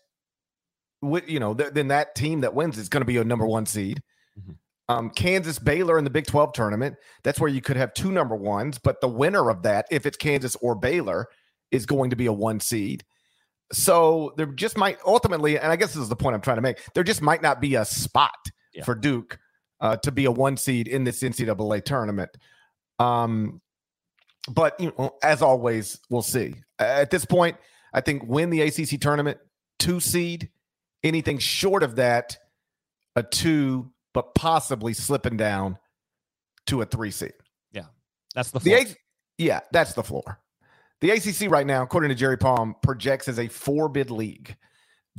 you 1.02 1.40
know, 1.40 1.54
th- 1.54 1.72
then 1.72 1.88
that 1.88 2.14
team 2.14 2.40
that 2.40 2.54
wins 2.54 2.78
is 2.78 2.88
going 2.88 3.02
to 3.02 3.06
be 3.06 3.16
a 3.16 3.24
number 3.24 3.46
one 3.46 3.66
seed. 3.66 4.02
Mm-hmm. 4.38 4.52
Um, 4.90 5.10
Kansas 5.10 5.58
Baylor 5.58 5.98
in 5.98 6.04
the 6.04 6.10
Big 6.10 6.26
12 6.26 6.52
tournament. 6.54 6.96
That's 7.22 7.38
where 7.38 7.50
you 7.50 7.60
could 7.60 7.76
have 7.76 7.92
two 7.92 8.10
number 8.10 8.34
ones, 8.34 8.78
but 8.78 9.00
the 9.00 9.08
winner 9.08 9.50
of 9.50 9.62
that, 9.62 9.86
if 9.90 10.06
it's 10.06 10.16
Kansas 10.16 10.56
or 10.56 10.74
Baylor, 10.74 11.28
is 11.70 11.84
going 11.84 12.10
to 12.10 12.16
be 12.16 12.26
a 12.26 12.32
one 12.32 12.60
seed. 12.60 13.04
So 13.70 14.32
there 14.36 14.46
just 14.46 14.78
might 14.78 14.98
ultimately, 15.04 15.58
and 15.58 15.70
I 15.70 15.76
guess 15.76 15.92
this 15.92 16.02
is 16.02 16.08
the 16.08 16.16
point 16.16 16.34
I'm 16.34 16.40
trying 16.40 16.56
to 16.56 16.62
make, 16.62 16.80
there 16.94 17.04
just 17.04 17.20
might 17.20 17.42
not 17.42 17.60
be 17.60 17.74
a 17.74 17.84
spot 17.84 18.38
yeah. 18.72 18.84
for 18.84 18.94
Duke 18.94 19.38
uh, 19.80 19.96
to 19.98 20.10
be 20.10 20.24
a 20.24 20.30
one 20.30 20.56
seed 20.56 20.88
in 20.88 21.04
this 21.04 21.22
NCAA 21.22 21.84
tournament. 21.84 22.30
Um, 22.98 23.60
but 24.50 24.78
you 24.80 24.92
know, 24.98 25.14
as 25.22 25.42
always, 25.42 26.00
we'll 26.08 26.22
see. 26.22 26.54
At 26.78 27.10
this 27.10 27.24
point, 27.24 27.56
I 27.92 28.00
think 28.00 28.22
win 28.24 28.50
the 28.50 28.62
ACC 28.62 29.00
tournament, 29.00 29.38
two 29.78 30.00
seed. 30.00 30.50
Anything 31.02 31.38
short 31.38 31.82
of 31.82 31.96
that, 31.96 32.38
a 33.14 33.22
two 33.22 33.92
but 34.14 34.34
possibly 34.34 34.92
slipping 34.94 35.36
down 35.36 35.78
to 36.66 36.82
a 36.82 36.86
three 36.86 37.10
seed. 37.10 37.32
Yeah, 37.72 37.84
that's 38.34 38.50
the 38.50 38.60
floor. 38.60 38.76
The 38.76 38.90
A- 38.90 38.96
yeah, 39.38 39.60
that's 39.70 39.92
the 39.94 40.02
floor. 40.02 40.40
The 41.00 41.10
ACC 41.10 41.50
right 41.50 41.66
now, 41.66 41.82
according 41.82 42.08
to 42.08 42.16
Jerry 42.16 42.36
Palm, 42.36 42.74
projects 42.82 43.28
as 43.28 43.38
a 43.38 43.48
four 43.48 43.88
bid 43.88 44.10
league. 44.10 44.56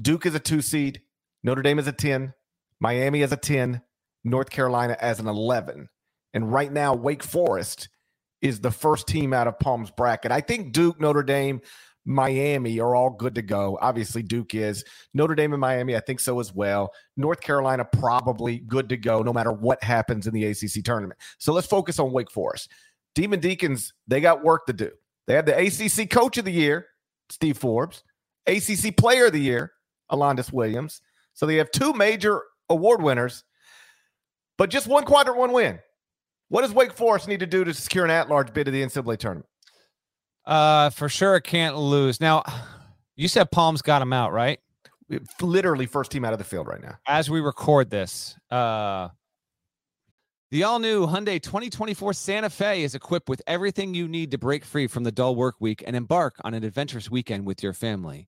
Duke 0.02 0.26
is 0.26 0.36
a 0.36 0.40
two 0.40 0.62
seed, 0.62 1.02
Notre 1.44 1.62
Dame 1.62 1.80
is 1.80 1.88
a 1.88 1.94
10, 1.94 2.34
Miami 2.80 3.22
is 3.22 3.32
a 3.32 3.38
10, 3.38 3.82
North 4.24 4.50
Carolina 4.50 4.98
as 5.00 5.20
an 5.20 5.28
11. 5.28 5.90
And 6.34 6.52
right 6.52 6.72
now, 6.72 6.94
Wake 6.94 7.24
Forest 7.24 7.90
is 8.42 8.60
the 8.60 8.72
first 8.72 9.08
team 9.08 9.34
out 9.34 9.48
of 9.48 9.60
Palm's 9.60 9.92
bracket. 9.92 10.32
I 10.32 10.42
think 10.42 10.74
Duke, 10.74 11.00
Notre 11.00 11.24
Dame, 11.24 11.62
Miami 12.10 12.80
are 12.80 12.96
all 12.96 13.12
good 13.12 13.36
to 13.36 13.44
go. 13.44 13.78
Obviously, 13.82 14.24
Duke 14.24 14.56
is. 14.56 14.84
Notre 15.14 15.36
Dame 15.36 15.54
and 15.54 15.62
Miami, 15.62 15.96
I 15.96 16.00
think 16.00 16.20
so 16.20 16.40
as 16.40 16.52
well. 16.52 16.92
North 17.16 17.40
Carolina, 17.40 17.86
probably 17.86 18.58
good 18.60 18.90
to 18.90 18.98
go 18.98 19.22
no 19.22 19.32
matter 19.32 19.52
what 19.52 19.82
happens 19.84 20.26
in 20.26 20.34
the 20.34 20.46
ACC 20.46 20.84
tournament. 20.84 21.20
So 21.38 21.54
let's 21.54 21.68
focus 21.68 22.00
on 22.00 22.12
Wake 22.12 22.32
Forest. 22.32 22.72
Demon 23.14 23.40
Deacons, 23.40 23.94
they 24.08 24.22
got 24.22 24.44
work 24.44 24.66
to 24.66 24.74
do. 24.74 24.90
They 25.28 25.36
have 25.36 25.46
the 25.46 25.56
ACC 25.56 26.10
Coach 26.10 26.40
of 26.40 26.46
the 26.46 26.52
Year, 26.52 26.88
Steve 27.30 27.60
Forbes, 27.60 28.04
ACC 28.48 28.98
Player 28.98 29.28
of 29.28 29.34
the 29.34 29.40
Year, 29.40 29.74
Alondes 30.10 30.52
Williams. 30.52 31.02
So 31.36 31.46
they 31.46 31.58
have 31.58 31.70
two 31.70 31.94
major 31.94 32.42
award 32.70 33.04
winners, 33.04 33.44
but 34.58 34.72
just 34.72 34.88
one 34.88 35.06
quadrant 35.06 35.38
one 35.38 35.52
win. 35.52 35.78
What 36.48 36.62
does 36.62 36.74
Wake 36.74 36.94
Forest 36.94 37.28
need 37.28 37.42
to 37.42 37.46
do 37.46 37.64
to 37.64 37.74
secure 37.76 38.04
an 38.04 38.10
at 38.10 38.30
large 38.30 38.52
bid 38.52 38.64
to 38.64 38.72
the 38.72 38.82
NCAA 38.82 39.18
tournament? 39.20 39.49
Uh, 40.50 40.90
for 40.90 41.08
sure, 41.08 41.40
can't 41.40 41.78
lose. 41.78 42.20
Now, 42.20 42.44
you 43.16 43.28
said 43.28 43.52
Palms 43.52 43.84
got 43.84 44.02
him 44.02 44.12
out, 44.12 44.34
right? 44.34 44.60
Literally 45.40 45.86
first 45.86 46.10
team 46.10 46.26
out 46.26 46.34
of 46.34 46.40
the 46.40 46.46
field 46.46 46.68
right 46.68 46.82
now. 46.82 46.96
As 47.08 47.30
we 47.30 47.40
record 47.40 47.92
this, 47.92 48.36
uh, 48.50 49.10
the 50.50 50.64
all 50.64 50.80
new 50.80 51.06
Hyundai 51.06 51.40
2024 51.40 52.14
Santa 52.14 52.50
Fe 52.50 52.82
is 52.82 52.96
equipped 52.96 53.30
with 53.30 53.44
everything 53.46 53.94
you 53.94 54.08
need 54.08 54.32
to 54.32 54.40
break 54.40 54.66
free 54.66 54.88
from 54.88 55.04
the 55.04 55.12
dull 55.12 55.36
work 55.36 55.56
week 55.60 55.84
and 55.86 55.96
embark 55.96 56.36
on 56.44 56.56
an 56.56 56.64
adventurous 56.64 57.12
weekend 57.12 57.46
with 57.46 57.62
your 57.62 57.74
family. 57.74 58.28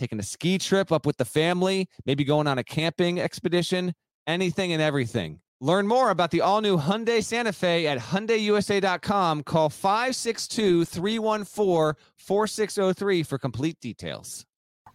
taking 0.00 0.18
a 0.18 0.22
ski 0.24 0.58
trip 0.58 0.90
up 0.90 1.04
with 1.04 1.18
the 1.18 1.24
family, 1.24 1.88
maybe 2.06 2.24
going 2.24 2.46
on 2.46 2.58
a 2.58 2.64
camping 2.64 3.20
expedition, 3.20 3.92
anything 4.26 4.72
and 4.72 4.82
everything. 4.82 5.40
Learn 5.60 5.86
more 5.86 6.10
about 6.10 6.30
the 6.30 6.40
all 6.40 6.62
new 6.62 6.78
Hyundai 6.78 7.22
Santa 7.22 7.52
Fe 7.52 7.86
at 7.86 7.98
HyundaiUSA.com. 7.98 9.42
Call 9.42 9.68
562 9.68 10.86
314 10.86 12.02
4603 12.16 13.22
for 13.22 13.38
complete 13.38 13.78
details. 13.80 14.46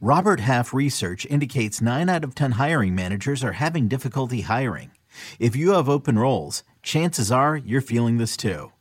Robert 0.01 0.39
Half 0.39 0.73
research 0.73 1.25
indicates 1.27 1.81
9 1.81 2.09
out 2.09 2.23
of 2.23 2.35
10 2.35 2.53
hiring 2.53 2.95
managers 2.95 3.43
are 3.43 3.53
having 3.53 3.87
difficulty 3.87 4.41
hiring. 4.41 4.91
If 5.39 5.55
you 5.55 5.71
have 5.73 5.87
open 5.87 6.19
roles, 6.19 6.63
chances 6.81 7.31
are 7.31 7.55
you're 7.55 7.79
feeling 7.79 8.17
this 8.17 8.35
too. 8.35 8.71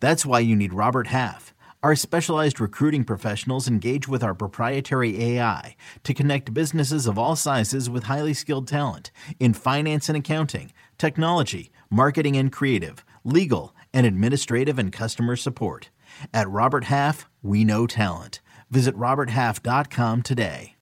That's 0.00 0.26
why 0.26 0.40
you 0.40 0.56
need 0.56 0.72
Robert 0.72 1.08
Half. 1.08 1.53
Our 1.84 1.94
specialized 1.94 2.60
recruiting 2.60 3.04
professionals 3.04 3.68
engage 3.68 4.08
with 4.08 4.24
our 4.24 4.32
proprietary 4.32 5.22
AI 5.22 5.76
to 6.04 6.14
connect 6.14 6.54
businesses 6.54 7.06
of 7.06 7.18
all 7.18 7.36
sizes 7.36 7.90
with 7.90 8.04
highly 8.04 8.32
skilled 8.32 8.66
talent 8.66 9.10
in 9.38 9.52
finance 9.52 10.08
and 10.08 10.16
accounting, 10.16 10.72
technology, 10.96 11.70
marketing 11.90 12.38
and 12.38 12.50
creative, 12.50 13.04
legal, 13.22 13.76
and 13.92 14.06
administrative 14.06 14.78
and 14.78 14.94
customer 14.94 15.36
support. 15.36 15.90
At 16.32 16.48
Robert 16.48 16.84
Half, 16.84 17.28
we 17.42 17.64
know 17.64 17.86
talent. 17.86 18.40
Visit 18.70 18.96
roberthalf.com 18.96 20.22
today. 20.22 20.76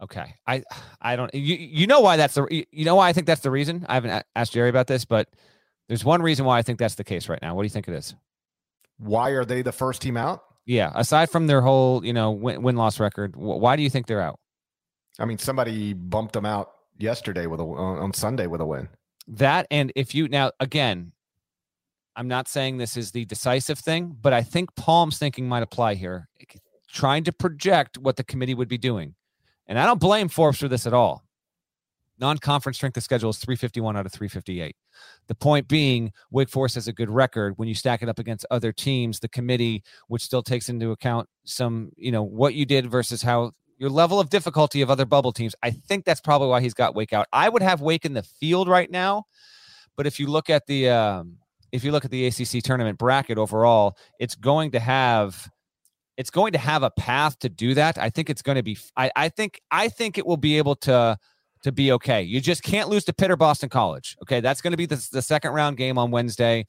Okay. 0.00 0.36
I 0.46 0.62
I 1.00 1.16
don't 1.16 1.34
you 1.34 1.56
you 1.56 1.88
know 1.88 1.98
why 1.98 2.16
that's 2.16 2.34
the 2.34 2.46
you 2.70 2.84
know 2.84 2.94
why 2.94 3.08
I 3.08 3.12
think 3.12 3.26
that's 3.26 3.42
the 3.42 3.50
reason? 3.50 3.84
I 3.88 3.94
haven't 3.94 4.24
asked 4.36 4.52
Jerry 4.52 4.68
about 4.68 4.86
this, 4.86 5.04
but 5.04 5.28
there's 5.88 6.04
one 6.04 6.22
reason 6.22 6.44
why 6.44 6.58
I 6.58 6.62
think 6.62 6.78
that's 6.78 6.94
the 6.94 7.02
case 7.02 7.28
right 7.28 7.42
now. 7.42 7.56
What 7.56 7.62
do 7.62 7.66
you 7.66 7.70
think 7.70 7.88
it 7.88 7.94
is? 7.94 8.14
Why 9.00 9.30
are 9.30 9.44
they 9.44 9.62
the 9.62 9.72
first 9.72 10.02
team 10.02 10.16
out? 10.16 10.42
Yeah, 10.66 10.92
aside 10.94 11.30
from 11.30 11.46
their 11.46 11.62
whole, 11.62 12.04
you 12.04 12.12
know, 12.12 12.30
win 12.30 12.76
loss 12.76 13.00
record, 13.00 13.34
why 13.34 13.74
do 13.76 13.82
you 13.82 13.90
think 13.90 14.06
they're 14.06 14.20
out? 14.20 14.38
I 15.18 15.24
mean, 15.24 15.38
somebody 15.38 15.94
bumped 15.94 16.34
them 16.34 16.46
out 16.46 16.70
yesterday 16.98 17.46
with 17.46 17.60
a 17.60 17.64
on 17.64 18.12
Sunday 18.12 18.46
with 18.46 18.60
a 18.60 18.66
win. 18.66 18.88
That 19.26 19.66
and 19.70 19.92
if 19.96 20.14
you 20.14 20.28
now 20.28 20.52
again, 20.60 21.12
I'm 22.14 22.28
not 22.28 22.48
saying 22.48 22.76
this 22.76 22.96
is 22.96 23.12
the 23.12 23.24
decisive 23.24 23.78
thing, 23.78 24.16
but 24.20 24.32
I 24.32 24.42
think 24.42 24.74
Palm's 24.76 25.18
thinking 25.18 25.48
might 25.48 25.62
apply 25.62 25.94
here, 25.94 26.28
trying 26.92 27.24
to 27.24 27.32
project 27.32 27.98
what 27.98 28.16
the 28.16 28.24
committee 28.24 28.54
would 28.54 28.68
be 28.68 28.78
doing. 28.78 29.14
And 29.66 29.78
I 29.78 29.86
don't 29.86 30.00
blame 30.00 30.28
Forbes 30.28 30.58
for 30.58 30.68
this 30.68 30.86
at 30.86 30.92
all. 30.92 31.24
Non-conference 32.20 32.76
strength 32.76 32.96
of 32.96 33.02
schedule 33.02 33.30
is 33.30 33.38
351 33.38 33.96
out 33.96 34.06
of 34.06 34.12
358. 34.12 34.76
The 35.28 35.34
point 35.34 35.66
being, 35.68 36.12
Wake 36.30 36.50
Forest 36.50 36.74
has 36.74 36.86
a 36.86 36.92
good 36.92 37.10
record. 37.10 37.54
When 37.56 37.66
you 37.66 37.74
stack 37.74 38.02
it 38.02 38.08
up 38.08 38.18
against 38.18 38.44
other 38.50 38.72
teams, 38.72 39.20
the 39.20 39.28
committee, 39.28 39.82
which 40.08 40.22
still 40.22 40.42
takes 40.42 40.68
into 40.68 40.90
account 40.90 41.28
some, 41.44 41.90
you 41.96 42.12
know, 42.12 42.22
what 42.22 42.54
you 42.54 42.66
did 42.66 42.90
versus 42.90 43.22
how 43.22 43.52
your 43.78 43.90
level 43.90 44.20
of 44.20 44.28
difficulty 44.28 44.82
of 44.82 44.90
other 44.90 45.06
bubble 45.06 45.32
teams. 45.32 45.54
I 45.62 45.70
think 45.70 46.04
that's 46.04 46.20
probably 46.20 46.48
why 46.48 46.60
he's 46.60 46.74
got 46.74 46.94
Wake 46.94 47.14
out. 47.14 47.26
I 47.32 47.48
would 47.48 47.62
have 47.62 47.80
Wake 47.80 48.04
in 48.04 48.12
the 48.12 48.22
field 48.22 48.68
right 48.68 48.90
now, 48.90 49.24
but 49.96 50.06
if 50.06 50.20
you 50.20 50.26
look 50.26 50.50
at 50.50 50.66
the 50.66 50.90
um, 50.90 51.38
if 51.72 51.82
you 51.82 51.90
look 51.90 52.04
at 52.04 52.10
the 52.10 52.26
ACC 52.26 52.62
tournament 52.62 52.98
bracket 52.98 53.38
overall, 53.38 53.96
it's 54.18 54.34
going 54.34 54.72
to 54.72 54.80
have 54.80 55.50
it's 56.18 56.30
going 56.30 56.52
to 56.52 56.58
have 56.58 56.82
a 56.82 56.90
path 56.90 57.38
to 57.38 57.48
do 57.48 57.72
that. 57.72 57.96
I 57.96 58.10
think 58.10 58.28
it's 58.28 58.42
going 58.42 58.56
to 58.56 58.62
be. 58.62 58.76
I, 58.94 59.10
I 59.16 59.28
think 59.30 59.62
I 59.70 59.88
think 59.88 60.18
it 60.18 60.26
will 60.26 60.36
be 60.36 60.58
able 60.58 60.76
to 60.76 61.16
to 61.62 61.72
be 61.72 61.92
okay. 61.92 62.22
You 62.22 62.40
just 62.40 62.62
can't 62.62 62.88
lose 62.88 63.04
to 63.04 63.12
Pitt 63.12 63.30
or 63.30 63.36
Boston 63.36 63.68
College. 63.68 64.16
Okay, 64.22 64.40
that's 64.40 64.60
going 64.60 64.72
to 64.72 64.76
be 64.76 64.86
the, 64.86 65.06
the 65.12 65.22
second 65.22 65.52
round 65.52 65.76
game 65.76 65.98
on 65.98 66.10
Wednesday. 66.10 66.66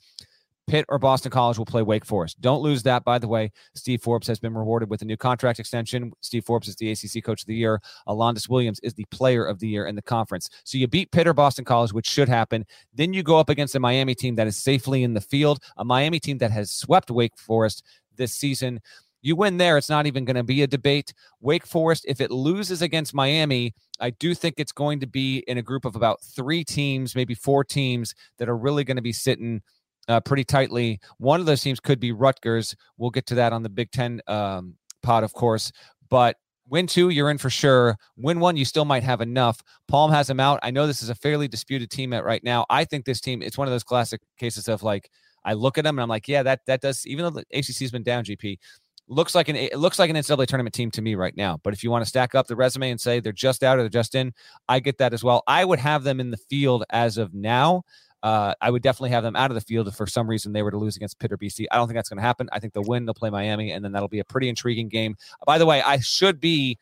Pitt 0.67 0.85
or 0.89 0.99
Boston 0.99 1.31
College 1.31 1.57
will 1.57 1.65
play 1.65 1.81
Wake 1.81 2.05
Forest. 2.05 2.39
Don't 2.39 2.61
lose 2.61 2.83
that, 2.83 3.03
by 3.03 3.19
the 3.19 3.27
way. 3.27 3.51
Steve 3.75 4.01
Forbes 4.01 4.27
has 4.27 4.39
been 4.39 4.53
rewarded 4.53 4.89
with 4.89 5.01
a 5.01 5.05
new 5.05 5.17
contract 5.17 5.59
extension. 5.59 6.13
Steve 6.21 6.45
Forbes 6.45 6.67
is 6.67 6.75
the 6.75 6.91
ACC 6.91 7.23
Coach 7.23 7.41
of 7.41 7.47
the 7.47 7.55
Year. 7.55 7.81
Alondes 8.07 8.47
Williams 8.47 8.79
is 8.81 8.93
the 8.93 9.05
Player 9.11 9.43
of 9.43 9.59
the 9.59 9.67
Year 9.67 9.87
in 9.87 9.95
the 9.95 10.01
conference. 10.01 10.49
So 10.63 10.77
you 10.77 10.87
beat 10.87 11.11
Pitt 11.11 11.27
or 11.27 11.33
Boston 11.33 11.65
College, 11.65 11.93
which 11.93 12.07
should 12.07 12.29
happen. 12.29 12.65
Then 12.93 13.11
you 13.11 13.23
go 13.23 13.37
up 13.37 13.49
against 13.49 13.75
a 13.75 13.79
Miami 13.79 14.15
team 14.15 14.35
that 14.35 14.47
is 14.47 14.55
safely 14.55 15.03
in 15.03 15.13
the 15.13 15.21
field, 15.21 15.59
a 15.77 15.83
Miami 15.83 16.19
team 16.19 16.37
that 16.37 16.51
has 16.51 16.71
swept 16.71 17.11
Wake 17.11 17.37
Forest 17.37 17.83
this 18.15 18.33
season. 18.33 18.79
You 19.21 19.35
win 19.35 19.57
there, 19.57 19.77
it's 19.77 19.89
not 19.89 20.07
even 20.07 20.25
going 20.25 20.35
to 20.35 20.43
be 20.43 20.63
a 20.63 20.67
debate. 20.67 21.13
Wake 21.39 21.65
Forest, 21.65 22.05
if 22.07 22.21
it 22.21 22.31
loses 22.31 22.81
against 22.81 23.13
Miami, 23.13 23.73
I 23.99 24.09
do 24.09 24.33
think 24.33 24.55
it's 24.57 24.71
going 24.71 24.99
to 25.01 25.07
be 25.07 25.39
in 25.47 25.57
a 25.57 25.61
group 25.61 25.85
of 25.85 25.95
about 25.95 26.21
three 26.21 26.63
teams, 26.63 27.15
maybe 27.15 27.35
four 27.35 27.63
teams 27.63 28.15
that 28.37 28.49
are 28.49 28.57
really 28.57 28.83
going 28.83 28.97
to 28.97 29.03
be 29.03 29.13
sitting 29.13 29.61
uh, 30.07 30.19
pretty 30.19 30.43
tightly. 30.43 30.99
One 31.17 31.39
of 31.39 31.45
those 31.45 31.61
teams 31.61 31.79
could 31.79 31.99
be 31.99 32.11
Rutgers. 32.11 32.75
We'll 32.97 33.11
get 33.11 33.27
to 33.27 33.35
that 33.35 33.53
on 33.53 33.63
the 33.63 33.69
Big 33.69 33.91
Ten 33.91 34.21
um, 34.27 34.75
pod, 35.03 35.23
of 35.23 35.33
course. 35.33 35.71
But 36.09 36.37
win 36.67 36.87
two, 36.87 37.09
you're 37.09 37.29
in 37.29 37.37
for 37.37 37.49
sure. 37.49 37.97
Win 38.17 38.39
one, 38.39 38.57
you 38.57 38.65
still 38.65 38.85
might 38.85 39.03
have 39.03 39.21
enough. 39.21 39.61
Palm 39.87 40.11
has 40.11 40.27
them 40.27 40.39
out. 40.39 40.59
I 40.63 40.71
know 40.71 40.87
this 40.87 41.03
is 41.03 41.09
a 41.09 41.15
fairly 41.15 41.47
disputed 41.47 41.91
team 41.91 42.13
at 42.13 42.23
right 42.23 42.43
now. 42.43 42.65
I 42.69 42.85
think 42.85 43.05
this 43.05 43.21
team, 43.21 43.41
it's 43.41 43.57
one 43.57 43.67
of 43.67 43.71
those 43.71 43.83
classic 43.83 44.21
cases 44.37 44.67
of 44.67 44.81
like, 44.81 45.09
I 45.43 45.53
look 45.53 45.77
at 45.77 45.83
them 45.83 45.97
and 45.97 46.03
I'm 46.03 46.09
like, 46.09 46.27
yeah, 46.27 46.43
that 46.43 46.61
that 46.67 46.81
does. 46.81 47.05
Even 47.07 47.25
though 47.25 47.41
the 47.41 47.45
ACC's 47.57 47.91
been 47.91 48.03
down, 48.03 48.23
GP, 48.23 48.59
looks 49.07 49.35
like 49.35 49.49
an 49.49 49.55
it 49.55 49.77
looks 49.77 49.99
like 49.99 50.09
an 50.09 50.15
NCAA 50.15 50.47
tournament 50.47 50.73
team 50.73 50.91
to 50.91 51.01
me 51.01 51.15
right 51.15 51.35
now. 51.35 51.59
But 51.63 51.73
if 51.73 51.83
you 51.83 51.91
want 51.91 52.03
to 52.03 52.09
stack 52.09 52.35
up 52.35 52.47
the 52.47 52.55
resume 52.55 52.91
and 52.91 52.99
say 52.99 53.19
they're 53.19 53.33
just 53.33 53.63
out 53.63 53.77
or 53.77 53.81
they're 53.81 53.89
just 53.89 54.15
in, 54.15 54.33
I 54.69 54.79
get 54.79 54.97
that 54.99 55.13
as 55.13 55.23
well. 55.23 55.43
I 55.47 55.65
would 55.65 55.79
have 55.79 56.03
them 56.03 56.19
in 56.19 56.31
the 56.31 56.37
field 56.37 56.83
as 56.89 57.17
of 57.17 57.33
now. 57.33 57.83
Uh, 58.23 58.53
I 58.61 58.69
would 58.69 58.83
definitely 58.83 59.09
have 59.09 59.23
them 59.23 59.35
out 59.35 59.49
of 59.49 59.55
the 59.55 59.61
field 59.61 59.87
if 59.87 59.95
for 59.95 60.05
some 60.05 60.29
reason 60.29 60.53
they 60.53 60.61
were 60.61 60.71
to 60.71 60.77
lose 60.77 60.95
against 60.95 61.19
Pitt 61.19 61.31
or 61.31 61.37
BC. 61.37 61.65
I 61.71 61.77
don't 61.77 61.87
think 61.87 61.95
that's 61.95 62.09
going 62.09 62.19
to 62.19 62.23
happen. 62.23 62.47
I 62.51 62.59
think 62.59 62.73
they'll 62.73 62.83
win. 62.83 63.05
They'll 63.05 63.15
play 63.15 63.31
Miami, 63.31 63.71
and 63.71 63.83
then 63.83 63.91
that'll 63.91 64.07
be 64.07 64.19
a 64.19 64.23
pretty 64.23 64.47
intriguing 64.47 64.89
game. 64.89 65.15
By 65.45 65.57
the 65.57 65.65
way, 65.65 65.81
I 65.81 65.99
should 65.99 66.39
be 66.39 66.77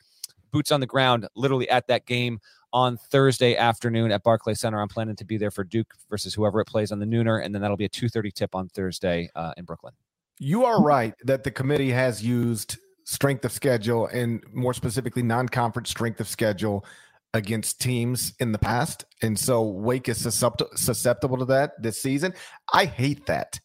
boots 0.51 0.71
on 0.71 0.81
the 0.81 0.85
ground, 0.85 1.27
literally 1.35 1.69
at 1.69 1.87
that 1.87 2.05
game 2.05 2.39
on 2.73 2.97
Thursday 2.97 3.55
afternoon 3.55 4.11
at 4.11 4.23
Barclay 4.23 4.53
Center. 4.53 4.81
I'm 4.81 4.89
planning 4.89 5.15
to 5.15 5.25
be 5.25 5.37
there 5.37 5.51
for 5.51 5.63
Duke 5.63 5.93
versus 6.09 6.33
whoever 6.33 6.59
it 6.59 6.65
plays 6.65 6.91
on 6.91 6.99
the 6.99 7.05
nooner, 7.05 7.43
and 7.43 7.55
then 7.55 7.61
that'll 7.61 7.77
be 7.77 7.85
a 7.85 7.89
2:30 7.89 8.33
tip 8.33 8.53
on 8.53 8.67
Thursday 8.67 9.29
uh, 9.35 9.53
in 9.55 9.63
Brooklyn. 9.63 9.93
You 10.39 10.65
are 10.65 10.81
right 10.81 11.13
that 11.25 11.43
the 11.43 11.51
committee 11.51 11.91
has 11.91 12.23
used 12.23 12.77
strength 13.05 13.43
of 13.43 13.51
schedule 13.51 14.07
and 14.07 14.41
more 14.53 14.73
specifically 14.73 15.21
non-conference 15.21 15.89
strength 15.89 16.19
of 16.19 16.27
schedule 16.27 16.85
against 17.33 17.81
teams 17.81 18.33
in 18.39 18.51
the 18.51 18.57
past. 18.57 19.05
And 19.21 19.37
so 19.37 19.63
wake 19.63 20.09
is 20.09 20.17
susceptible 20.21 21.37
to 21.37 21.45
that 21.45 21.81
this 21.81 22.01
season. 22.01 22.33
I 22.73 22.85
hate 22.85 23.25
that. 23.27 23.59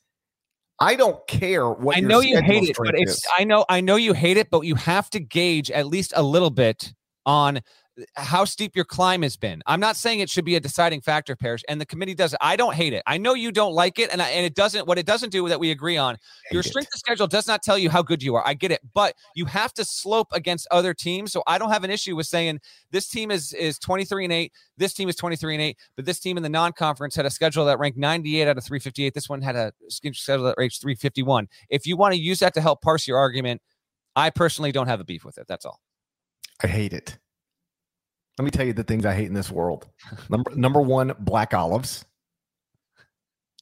I 0.81 0.97
don't 0.97 1.25
care 1.29 1.71
what 1.71 1.97
i 1.97 2.01
know 2.01 2.19
you 2.19 2.41
hate 2.43 2.69
it 2.69 2.77
but 2.77 2.99
it's 2.99 3.13
is. 3.13 3.27
i 3.39 3.45
know 3.45 3.65
i 3.69 3.81
know 3.81 3.95
you 3.95 4.13
hate 4.13 4.37
it 4.37 4.51
but 4.51 4.63
you 4.63 4.75
have 4.75 5.09
to 5.11 5.21
gauge 5.21 5.71
at 5.71 5.87
least 5.87 6.13
a 6.17 6.23
little 6.23 6.51
bit 6.51 6.93
on 7.25 7.61
how 8.17 8.45
steep 8.45 8.75
your 8.75 8.85
climb 8.85 9.23
has 9.23 9.37
been. 9.37 9.63
I'm 9.67 9.81
not 9.81 9.97
saying 9.97 10.21
it 10.21 10.29
should 10.29 10.45
be 10.45 10.57
a 10.57 10.61
deciding 10.61 11.01
factor, 11.01 11.37
Parrish, 11.37 11.63
and 11.69 11.81
the 11.81 11.87
committee 11.87 12.15
does 12.15 12.33
it. 12.33 12.39
I 12.41 12.57
don't 12.57 12.75
hate 12.75 12.93
it. 12.93 13.03
I 13.07 13.19
know 13.19 13.35
you 13.35 13.53
don't 13.53 13.73
like 13.73 13.99
it, 13.99 14.11
and 14.13 14.21
I, 14.21 14.31
and 14.31 14.45
it 14.45 14.55
doesn't. 14.55 14.87
What 14.87 14.99
it 14.99 15.07
doesn't 15.07 15.31
do 15.31 15.49
that 15.49 15.61
we 15.61 15.71
agree 15.71 15.97
on, 15.97 16.17
your 16.51 16.63
strength 16.63 16.89
it. 16.89 16.97
of 16.97 16.99
schedule 16.99 17.27
does 17.27 17.47
not 17.47 17.63
tell 17.63 17.79
you 17.79 17.91
how 17.91 18.03
good 18.03 18.23
you 18.23 18.35
are. 18.35 18.47
I 18.47 18.55
get 18.55 18.73
it, 18.73 18.81
but 18.95 19.15
you 19.35 19.45
have 19.47 19.73
to 19.75 19.85
slope 19.85 20.29
against 20.33 20.67
other 20.71 20.93
teams. 20.93 21.33
So 21.33 21.43
I 21.47 21.59
don't 21.59 21.71
have 21.71 21.85
an 21.85 21.91
issue 21.91 22.17
with 22.17 22.27
saying 22.27 22.61
this 22.91 23.09
team 23.09 23.31
is 23.31 23.53
is 23.53 23.79
23 23.79 24.25
and 24.25 24.33
eight, 24.33 24.53
this 24.77 24.93
team 24.93 25.09
is 25.09 25.17
23 25.17 25.55
and 25.55 25.63
eight, 25.63 25.79
but 25.97 26.05
this 26.05 26.19
team 26.19 26.37
in 26.37 26.43
the 26.43 26.49
non-conference 26.49 27.15
had 27.15 27.27
a 27.27 27.31
schedule 27.31 27.65
that 27.67 27.79
ranked 27.79 27.99
98 27.99 28.49
out 28.49 28.59
of 28.59 28.65
358. 28.65 29.15
This 29.15 29.29
one 29.29 29.41
had 29.41 29.57
a 29.57 29.73
schedule 29.89 30.45
that 30.45 30.57
ranked 30.59 30.81
351. 30.81 31.49
If 31.71 31.87
you 31.87 31.97
want 31.97 32.15
to 32.15 32.21
use 32.21 32.41
that 32.41 32.55
to 32.55 32.61
help 32.61 32.83
parse 32.83 33.07
your 33.07 33.19
argument, 33.19 33.63
I 34.17 34.31
personally 34.31 34.73
don't 34.73 34.87
have 34.87 35.01
a 35.01 35.05
beef 35.05 35.25
with 35.25 35.39
it. 35.39 35.47
That's 35.49 35.65
all. 35.65 35.81
I 36.63 36.67
hate 36.67 36.93
it. 36.93 37.19
Let 38.39 38.45
me 38.45 38.51
tell 38.51 38.67
you 38.67 38.73
the 38.73 38.85
things 38.85 39.07
I 39.07 39.15
hate 39.15 39.27
in 39.27 39.35
this 39.35 39.51
world. 39.51 39.87
Number 40.29 40.51
number 40.55 40.81
one, 40.81 41.15
black 41.19 41.55
olives. 41.55 42.05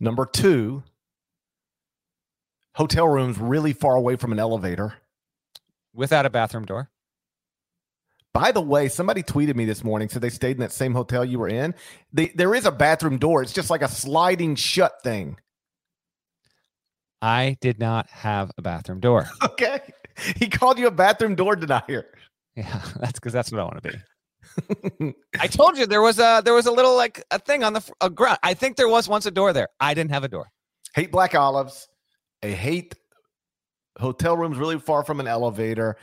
Number 0.00 0.26
two, 0.26 0.82
hotel 2.74 3.06
rooms 3.06 3.38
really 3.38 3.72
far 3.72 3.96
away 3.96 4.16
from 4.16 4.32
an 4.32 4.38
elevator. 4.38 4.94
Without 5.94 6.24
a 6.24 6.30
bathroom 6.30 6.64
door. 6.64 6.90
By 8.32 8.50
the 8.50 8.62
way, 8.62 8.88
somebody 8.88 9.22
tweeted 9.22 9.56
me 9.56 9.66
this 9.66 9.84
morning, 9.84 10.08
said 10.08 10.22
they 10.22 10.30
stayed 10.30 10.56
in 10.56 10.60
that 10.60 10.72
same 10.72 10.94
hotel 10.94 11.22
you 11.22 11.38
were 11.38 11.48
in. 11.48 11.74
They, 12.14 12.28
there 12.28 12.54
is 12.54 12.64
a 12.64 12.72
bathroom 12.72 13.18
door. 13.18 13.42
It's 13.42 13.52
just 13.52 13.68
like 13.68 13.82
a 13.82 13.88
sliding 13.88 14.54
shut 14.54 15.02
thing. 15.04 15.36
I 17.20 17.58
did 17.60 17.78
not 17.78 18.08
have 18.08 18.50
a 18.56 18.62
bathroom 18.62 19.00
door. 19.00 19.28
Okay. 19.44 19.80
He 20.36 20.48
called 20.48 20.78
you 20.78 20.88
a 20.88 20.90
bathroom 20.90 21.34
door 21.34 21.56
denier. 21.56 22.06
Yeah, 22.54 22.82
that's 23.00 23.14
because 23.18 23.32
that's 23.32 23.50
what 23.50 23.60
I 23.60 23.64
want 23.64 23.82
to 23.82 23.90
be. 23.92 23.98
I 25.38 25.46
told 25.46 25.78
you 25.78 25.86
there 25.86 26.02
was 26.02 26.18
a 26.18 26.42
there 26.44 26.54
was 26.54 26.66
a 26.66 26.72
little 26.72 26.96
like 26.96 27.24
a 27.30 27.38
thing 27.38 27.64
on 27.64 27.72
the 27.72 27.92
a 28.00 28.10
ground. 28.10 28.38
I 28.42 28.54
think 28.54 28.76
there 28.76 28.88
was 28.88 29.08
once 29.08 29.26
a 29.26 29.30
door 29.30 29.52
there. 29.52 29.68
I 29.80 29.94
didn't 29.94 30.10
have 30.10 30.24
a 30.24 30.28
door. 30.28 30.50
Hate 30.94 31.10
black 31.10 31.34
olives. 31.34 31.88
I 32.42 32.48
hate 32.48 32.94
hotel 33.98 34.36
rooms 34.36 34.58
really 34.58 34.78
far 34.78 35.04
from 35.04 35.20
an 35.20 35.26
elevator, 35.26 35.96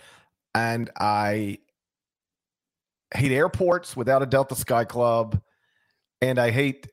and 0.55 0.89
I 0.98 1.60
hate 3.13 3.31
airports 3.31 3.96
without 3.96 4.22
a 4.22 4.25
Delta 4.25 4.55
Sky 4.55 4.86
Club, 4.86 5.41
and 6.22 6.39
I 6.39 6.51
hate 6.51 6.88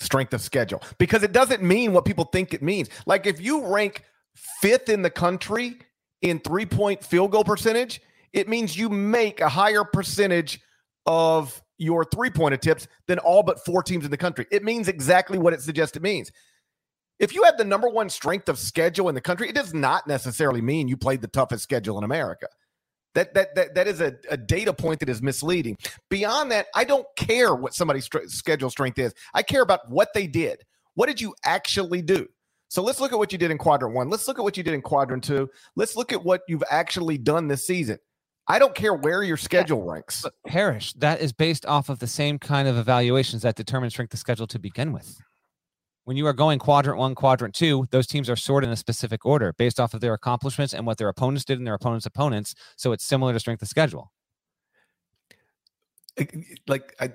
strength 0.00 0.32
of 0.32 0.40
schedule 0.40 0.82
because 0.98 1.22
it 1.22 1.32
doesn't 1.32 1.62
mean 1.62 1.92
what 1.92 2.04
people 2.04 2.24
think 2.24 2.54
it 2.54 2.62
means. 2.62 2.88
Like 3.06 3.26
if 3.26 3.40
you 3.40 3.66
rank 3.66 4.04
fifth 4.34 4.88
in 4.88 5.02
the 5.02 5.10
country 5.10 5.78
in 6.22 6.38
three 6.40 6.66
point 6.66 7.04
field 7.04 7.32
goal 7.32 7.44
percentage, 7.44 8.00
it 8.32 8.48
means 8.48 8.76
you 8.76 8.88
make 8.88 9.40
a 9.40 9.48
higher 9.48 9.84
percentage 9.84 10.60
of 11.06 11.62
your 11.78 12.04
three 12.04 12.30
point 12.30 12.54
attempts 12.54 12.86
than 13.06 13.18
all 13.18 13.42
but 13.42 13.64
four 13.64 13.82
teams 13.82 14.04
in 14.04 14.10
the 14.10 14.16
country. 14.16 14.46
It 14.50 14.62
means 14.62 14.88
exactly 14.88 15.38
what 15.38 15.52
it 15.52 15.62
suggests 15.62 15.96
it 15.96 16.02
means. 16.02 16.30
If 17.18 17.34
you 17.34 17.42
have 17.44 17.58
the 17.58 17.64
number 17.64 17.88
one 17.88 18.08
strength 18.08 18.48
of 18.48 18.58
schedule 18.58 19.08
in 19.08 19.14
the 19.14 19.20
country, 19.20 19.48
it 19.48 19.54
does 19.54 19.74
not 19.74 20.06
necessarily 20.06 20.62
mean 20.62 20.88
you 20.88 20.96
played 20.96 21.20
the 21.20 21.28
toughest 21.28 21.62
schedule 21.62 21.98
in 21.98 22.04
America. 22.04 22.46
That 23.14 23.34
that 23.34 23.54
that, 23.54 23.74
that 23.74 23.86
is 23.86 24.00
a, 24.00 24.14
a 24.30 24.36
data 24.36 24.72
point 24.72 25.00
that 25.00 25.08
is 25.08 25.20
misleading. 25.20 25.76
Beyond 26.08 26.50
that, 26.52 26.66
I 26.74 26.84
don't 26.84 27.06
care 27.16 27.54
what 27.54 27.74
somebody's 27.74 28.04
st- 28.04 28.30
schedule 28.30 28.70
strength 28.70 28.98
is. 28.98 29.12
I 29.34 29.42
care 29.42 29.62
about 29.62 29.90
what 29.90 30.08
they 30.14 30.26
did. 30.26 30.62
What 30.94 31.06
did 31.06 31.20
you 31.20 31.34
actually 31.44 32.02
do? 32.02 32.26
So 32.68 32.82
let's 32.82 33.00
look 33.00 33.12
at 33.12 33.18
what 33.18 33.32
you 33.32 33.38
did 33.38 33.50
in 33.50 33.58
quadrant 33.58 33.94
one. 33.94 34.10
Let's 34.10 34.28
look 34.28 34.38
at 34.38 34.42
what 34.42 34.56
you 34.56 34.62
did 34.62 34.74
in 34.74 34.82
quadrant 34.82 35.24
two. 35.24 35.50
Let's 35.74 35.96
look 35.96 36.12
at 36.12 36.24
what 36.24 36.42
you've 36.46 36.62
actually 36.70 37.18
done 37.18 37.48
this 37.48 37.66
season. 37.66 37.98
I 38.50 38.58
don't 38.58 38.74
care 38.74 38.94
where 38.94 39.22
your 39.22 39.36
schedule 39.36 39.82
ranks. 39.82 40.22
But 40.22 40.34
Parrish, 40.44 40.92
that 40.94 41.20
is 41.20 41.32
based 41.32 41.64
off 41.66 41.88
of 41.88 42.00
the 42.00 42.08
same 42.08 42.36
kind 42.36 42.66
of 42.66 42.76
evaluations 42.76 43.42
that 43.42 43.54
determine 43.54 43.90
strength 43.90 44.12
of 44.12 44.18
schedule 44.18 44.48
to 44.48 44.58
begin 44.58 44.92
with. 44.92 45.20
When 46.02 46.16
you 46.16 46.26
are 46.26 46.32
going 46.32 46.58
quadrant 46.58 46.98
one, 46.98 47.14
quadrant 47.14 47.54
two, 47.54 47.86
those 47.92 48.08
teams 48.08 48.28
are 48.28 48.34
sorted 48.34 48.66
in 48.66 48.72
a 48.72 48.76
specific 48.76 49.24
order 49.24 49.54
based 49.56 49.78
off 49.78 49.94
of 49.94 50.00
their 50.00 50.14
accomplishments 50.14 50.74
and 50.74 50.84
what 50.84 50.98
their 50.98 51.08
opponents 51.08 51.44
did 51.44 51.58
and 51.58 51.66
their 51.66 51.74
opponents' 51.74 52.06
opponents. 52.06 52.56
So 52.74 52.90
it's 52.90 53.04
similar 53.04 53.32
to 53.32 53.38
strength 53.38 53.62
of 53.62 53.68
schedule. 53.68 54.10
Like 56.66 56.96
I, 56.98 57.12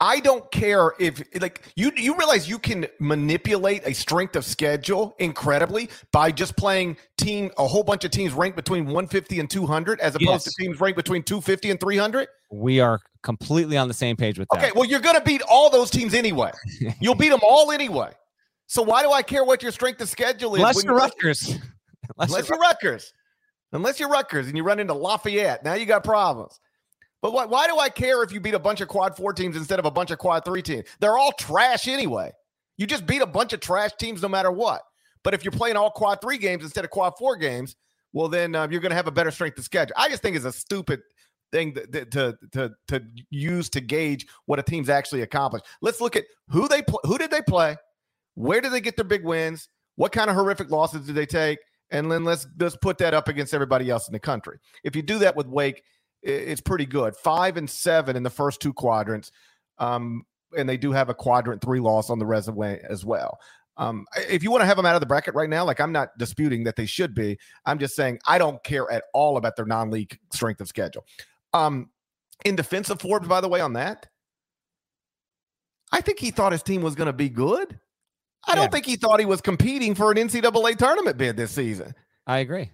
I 0.00 0.20
don't 0.20 0.48
care 0.52 0.92
if 1.00 1.22
like 1.40 1.72
you 1.74 1.90
you 1.96 2.16
realize 2.16 2.48
you 2.48 2.58
can 2.58 2.86
manipulate 3.00 3.82
a 3.84 3.92
strength 3.92 4.36
of 4.36 4.44
schedule 4.44 5.16
incredibly 5.18 5.90
by 6.12 6.30
just 6.30 6.56
playing 6.56 6.96
team 7.16 7.50
a 7.58 7.66
whole 7.66 7.82
bunch 7.82 8.04
of 8.04 8.12
teams 8.12 8.32
ranked 8.32 8.54
between 8.54 8.84
150 8.84 9.40
and 9.40 9.50
200 9.50 9.98
as 10.00 10.14
opposed 10.14 10.30
yes. 10.30 10.44
to 10.44 10.62
teams 10.62 10.80
ranked 10.80 10.96
between 10.96 11.24
250 11.24 11.72
and 11.72 11.80
300. 11.80 12.28
We 12.52 12.78
are 12.78 13.00
completely 13.22 13.76
on 13.76 13.88
the 13.88 13.94
same 13.94 14.16
page 14.16 14.38
with 14.38 14.46
that. 14.52 14.62
Okay, 14.62 14.72
well 14.74 14.84
you're 14.84 15.00
going 15.00 15.16
to 15.16 15.22
beat 15.22 15.42
all 15.42 15.68
those 15.68 15.90
teams 15.90 16.14
anyway. 16.14 16.52
You'll 17.00 17.16
beat 17.16 17.30
them 17.30 17.40
all 17.42 17.72
anyway. 17.72 18.12
So 18.68 18.82
why 18.82 19.02
do 19.02 19.10
I 19.10 19.22
care 19.22 19.44
what 19.44 19.62
your 19.62 19.72
strength 19.72 20.00
of 20.00 20.08
schedule 20.08 20.54
is? 20.54 20.60
Unless 20.60 20.84
you're 20.84 20.94
Rutgers. 20.94 21.48
Unless, 21.48 22.30
unless 22.30 22.48
you're 22.48 22.58
Rutgers. 22.58 23.12
Unless 23.72 24.00
you're 24.00 24.08
Rutgers 24.08 24.46
and 24.46 24.56
you 24.56 24.62
run 24.62 24.78
into 24.78 24.94
Lafayette, 24.94 25.64
now 25.64 25.74
you 25.74 25.86
got 25.86 26.04
problems. 26.04 26.60
But 27.20 27.32
why, 27.32 27.46
why 27.46 27.66
do 27.66 27.78
I 27.78 27.88
care 27.88 28.22
if 28.22 28.32
you 28.32 28.40
beat 28.40 28.54
a 28.54 28.58
bunch 28.58 28.80
of 28.80 28.88
quad 28.88 29.16
four 29.16 29.32
teams 29.32 29.56
instead 29.56 29.78
of 29.78 29.84
a 29.84 29.90
bunch 29.90 30.10
of 30.10 30.18
quad 30.18 30.44
three 30.44 30.62
teams? 30.62 30.84
They're 31.00 31.18
all 31.18 31.32
trash 31.32 31.88
anyway. 31.88 32.32
You 32.76 32.86
just 32.86 33.06
beat 33.06 33.22
a 33.22 33.26
bunch 33.26 33.52
of 33.52 33.60
trash 33.60 33.90
teams 33.98 34.22
no 34.22 34.28
matter 34.28 34.52
what. 34.52 34.82
But 35.24 35.34
if 35.34 35.44
you're 35.44 35.52
playing 35.52 35.76
all 35.76 35.90
quad 35.90 36.20
three 36.20 36.38
games 36.38 36.62
instead 36.62 36.84
of 36.84 36.90
quad 36.90 37.14
four 37.18 37.36
games, 37.36 37.74
well, 38.12 38.28
then 38.28 38.54
uh, 38.54 38.68
you're 38.70 38.80
going 38.80 38.90
to 38.90 38.96
have 38.96 39.08
a 39.08 39.12
better 39.12 39.30
strength 39.30 39.58
of 39.58 39.64
schedule. 39.64 39.94
I 39.96 40.08
just 40.08 40.22
think 40.22 40.36
it's 40.36 40.44
a 40.44 40.52
stupid 40.52 41.00
thing 41.50 41.74
to, 41.74 42.04
to, 42.04 42.38
to, 42.52 42.70
to 42.88 43.02
use 43.30 43.68
to 43.70 43.80
gauge 43.80 44.26
what 44.46 44.58
a 44.58 44.62
team's 44.62 44.88
actually 44.88 45.22
accomplished. 45.22 45.66
Let's 45.82 46.00
look 46.00 46.16
at 46.16 46.24
who 46.48 46.68
they 46.68 46.82
pl- 46.82 47.00
who 47.04 47.18
did 47.18 47.30
they 47.30 47.42
play, 47.42 47.76
where 48.34 48.60
did 48.60 48.72
they 48.72 48.80
get 48.80 48.96
their 48.96 49.04
big 49.04 49.24
wins, 49.24 49.68
what 49.96 50.12
kind 50.12 50.30
of 50.30 50.36
horrific 50.36 50.70
losses 50.70 51.06
did 51.06 51.14
they 51.14 51.26
take, 51.26 51.58
and 51.90 52.10
then 52.10 52.24
let's 52.24 52.46
let's 52.58 52.76
put 52.76 52.98
that 52.98 53.14
up 53.14 53.28
against 53.28 53.54
everybody 53.54 53.90
else 53.90 54.08
in 54.08 54.12
the 54.12 54.20
country. 54.20 54.58
If 54.84 54.94
you 54.94 55.02
do 55.02 55.18
that 55.18 55.36
with 55.36 55.46
Wake, 55.46 55.82
it's 56.28 56.60
pretty 56.60 56.86
good. 56.86 57.16
Five 57.16 57.56
and 57.56 57.68
seven 57.68 58.16
in 58.16 58.22
the 58.22 58.30
first 58.30 58.60
two 58.60 58.72
quadrants. 58.72 59.32
Um, 59.78 60.24
and 60.56 60.68
they 60.68 60.76
do 60.76 60.92
have 60.92 61.08
a 61.08 61.14
quadrant 61.14 61.62
three 61.62 61.80
loss 61.80 62.10
on 62.10 62.18
the 62.18 62.26
resume 62.26 62.80
as 62.88 63.04
well. 63.04 63.38
Um, 63.76 64.06
if 64.28 64.42
you 64.42 64.50
want 64.50 64.62
to 64.62 64.66
have 64.66 64.76
them 64.76 64.86
out 64.86 64.96
of 64.96 65.00
the 65.00 65.06
bracket 65.06 65.34
right 65.34 65.48
now, 65.48 65.64
like 65.64 65.80
I'm 65.80 65.92
not 65.92 66.16
disputing 66.18 66.64
that 66.64 66.74
they 66.74 66.86
should 66.86 67.14
be. 67.14 67.38
I'm 67.64 67.78
just 67.78 67.94
saying 67.94 68.18
I 68.26 68.38
don't 68.38 68.62
care 68.64 68.90
at 68.90 69.04
all 69.14 69.36
about 69.36 69.56
their 69.56 69.66
non-league 69.66 70.18
strength 70.32 70.60
of 70.60 70.68
schedule. 70.68 71.04
Um, 71.54 71.90
in 72.44 72.56
defense 72.56 72.90
of 72.90 73.00
Forbes, 73.00 73.28
by 73.28 73.40
the 73.40 73.48
way, 73.48 73.60
on 73.60 73.74
that, 73.74 74.06
I 75.92 76.00
think 76.00 76.18
he 76.18 76.30
thought 76.30 76.52
his 76.52 76.62
team 76.62 76.82
was 76.82 76.94
going 76.94 77.06
to 77.06 77.12
be 77.12 77.28
good. 77.28 77.78
I 78.46 78.54
don't 78.54 78.72
think 78.72 78.86
he 78.86 78.96
thought 78.96 79.20
he 79.20 79.26
was 79.26 79.40
competing 79.40 79.94
for 79.94 80.10
an 80.10 80.16
NCAA 80.16 80.76
tournament 80.76 81.16
bid 81.16 81.36
this 81.36 81.50
season. 81.50 81.94
I 82.26 82.38
agree. 82.38 82.70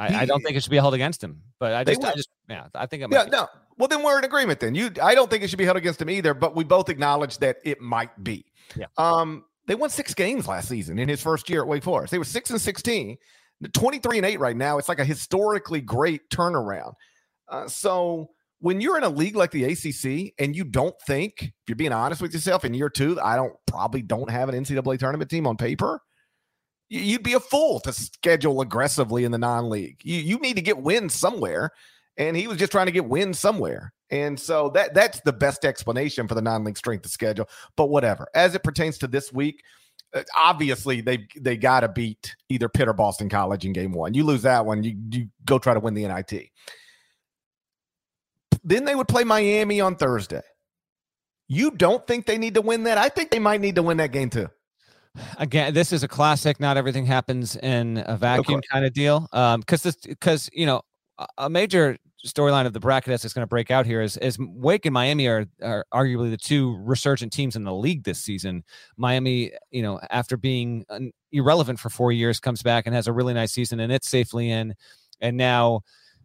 I, 0.00 0.22
I, 0.22 0.24
don't 0.24 0.42
think 0.42 0.56
it 0.56 0.62
should 0.62 0.70
be 0.70 0.78
held 0.78 0.94
against 0.94 1.22
him, 1.22 1.42
but 1.58 1.74
I 1.74 1.84
just, 1.84 2.02
I 2.02 2.14
just 2.14 2.30
yeah, 2.48 2.68
I 2.74 2.86
think 2.86 3.02
it 3.02 3.10
yeah, 3.12 3.24
be. 3.24 3.30
no. 3.30 3.48
Well, 3.76 3.86
then 3.86 4.02
we're 4.02 4.18
in 4.18 4.24
agreement. 4.24 4.58
Then 4.58 4.74
you, 4.74 4.90
I 5.02 5.14
don't 5.14 5.30
think 5.30 5.44
it 5.44 5.50
should 5.50 5.58
be 5.58 5.64
held 5.66 5.76
against 5.76 6.00
him 6.00 6.08
either, 6.08 6.32
but 6.32 6.56
we 6.56 6.64
both 6.64 6.88
acknowledge 6.88 7.38
that 7.38 7.58
it 7.64 7.80
might 7.80 8.24
be. 8.24 8.46
Yeah. 8.76 8.86
Um, 8.96 9.44
they 9.66 9.74
won 9.74 9.90
six 9.90 10.14
games 10.14 10.48
last 10.48 10.68
season 10.68 10.98
in 10.98 11.08
his 11.08 11.22
first 11.22 11.50
year 11.50 11.60
at 11.60 11.68
Wake 11.68 11.82
Forest. 11.82 12.10
They 12.10 12.18
were 12.18 12.24
six 12.24 12.50
and 12.50 12.60
16, 12.60 13.18
23 13.72 14.16
and 14.16 14.26
eight 14.26 14.40
right 14.40 14.56
now. 14.56 14.78
It's 14.78 14.88
like 14.88 15.00
a 15.00 15.04
historically 15.04 15.82
great 15.82 16.28
turnaround. 16.30 16.94
Uh, 17.48 17.68
so 17.68 18.30
when 18.60 18.80
you're 18.80 18.96
in 18.96 19.04
a 19.04 19.08
league 19.08 19.36
like 19.36 19.50
the 19.50 19.64
ACC 19.64 20.32
and 20.38 20.56
you 20.56 20.64
don't 20.64 20.94
think, 21.06 21.42
if 21.42 21.52
you're 21.68 21.76
being 21.76 21.92
honest 21.92 22.22
with 22.22 22.32
yourself, 22.32 22.64
in 22.64 22.74
year 22.74 22.88
two, 22.88 23.20
I 23.20 23.36
don't 23.36 23.52
probably 23.66 24.02
don't 24.02 24.30
have 24.30 24.48
an 24.48 24.54
NCAA 24.54 24.98
tournament 24.98 25.30
team 25.30 25.46
on 25.46 25.56
paper 25.56 26.00
you'd 26.90 27.22
be 27.22 27.34
a 27.34 27.40
fool 27.40 27.80
to 27.80 27.92
schedule 27.92 28.60
aggressively 28.60 29.24
in 29.24 29.30
the 29.32 29.38
non-league. 29.38 30.00
You 30.02 30.18
you 30.18 30.38
need 30.38 30.56
to 30.56 30.62
get 30.62 30.78
wins 30.78 31.14
somewhere, 31.14 31.70
and 32.16 32.36
he 32.36 32.46
was 32.46 32.58
just 32.58 32.72
trying 32.72 32.86
to 32.86 32.92
get 32.92 33.06
wins 33.08 33.38
somewhere. 33.38 33.94
And 34.10 34.38
so 34.38 34.70
that 34.70 34.92
that's 34.92 35.20
the 35.20 35.32
best 35.32 35.64
explanation 35.64 36.26
for 36.28 36.34
the 36.34 36.42
non-league 36.42 36.76
strength 36.76 37.06
of 37.06 37.12
schedule. 37.12 37.48
But 37.76 37.86
whatever. 37.86 38.26
As 38.34 38.54
it 38.54 38.64
pertains 38.64 38.98
to 38.98 39.06
this 39.06 39.32
week, 39.32 39.62
uh, 40.12 40.24
obviously 40.36 41.00
they 41.00 41.28
they 41.38 41.56
got 41.56 41.80
to 41.80 41.88
beat 41.88 42.34
either 42.48 42.68
Pitt 42.68 42.88
or 42.88 42.92
Boston 42.92 43.28
College 43.28 43.64
in 43.64 43.72
game 43.72 43.92
one. 43.92 44.12
You 44.14 44.24
lose 44.24 44.42
that 44.42 44.66
one, 44.66 44.82
you 44.82 44.96
you 45.10 45.28
go 45.44 45.58
try 45.58 45.72
to 45.72 45.80
win 45.80 45.94
the 45.94 46.06
NIT. 46.06 46.50
Then 48.62 48.84
they 48.84 48.94
would 48.94 49.08
play 49.08 49.24
Miami 49.24 49.80
on 49.80 49.96
Thursday. 49.96 50.42
You 51.48 51.70
don't 51.70 52.06
think 52.06 52.26
they 52.26 52.36
need 52.36 52.54
to 52.54 52.60
win 52.60 52.84
that? 52.84 52.98
I 52.98 53.08
think 53.08 53.30
they 53.30 53.38
might 53.38 53.60
need 53.60 53.76
to 53.76 53.82
win 53.82 53.96
that 53.96 54.12
game 54.12 54.28
too 54.28 54.48
again 55.38 55.74
this 55.74 55.92
is 55.92 56.02
a 56.02 56.08
classic 56.08 56.60
not 56.60 56.76
everything 56.76 57.04
happens 57.04 57.56
in 57.56 58.02
a 58.06 58.16
vacuum 58.16 58.60
kind 58.70 58.84
of 58.84 58.92
deal 58.92 59.28
um 59.32 59.60
because 59.60 59.82
this 59.82 59.96
because 59.96 60.48
you 60.52 60.64
know 60.64 60.80
a 61.38 61.50
major 61.50 61.96
storyline 62.26 62.66
of 62.66 62.72
the 62.72 62.80
bracket 62.80 63.08
that's 63.08 63.32
going 63.32 63.42
to 63.42 63.48
break 63.48 63.70
out 63.70 63.86
here 63.86 64.02
is 64.02 64.16
is 64.18 64.38
Wake 64.38 64.86
and 64.86 64.92
Miami 64.92 65.26
are 65.26 65.46
are 65.62 65.84
arguably 65.92 66.30
the 66.30 66.36
two 66.36 66.78
resurgent 66.82 67.32
teams 67.32 67.56
in 67.56 67.64
the 67.64 67.72
league 67.72 68.04
this 68.04 68.18
season. 68.20 68.62
Miami, 68.96 69.52
you 69.70 69.82
know, 69.82 69.98
after 70.10 70.36
being 70.36 70.84
irrelevant 71.32 71.78
for 71.78 71.88
4 71.88 72.12
years 72.12 72.40
comes 72.40 72.62
back 72.62 72.86
and 72.86 72.94
has 72.94 73.06
a 73.06 73.12
really 73.12 73.34
nice 73.34 73.52
season 73.52 73.80
and 73.80 73.92
it's 73.92 74.08
safely 74.08 74.50
in 74.50 74.74
and 75.20 75.36
now 75.36 75.80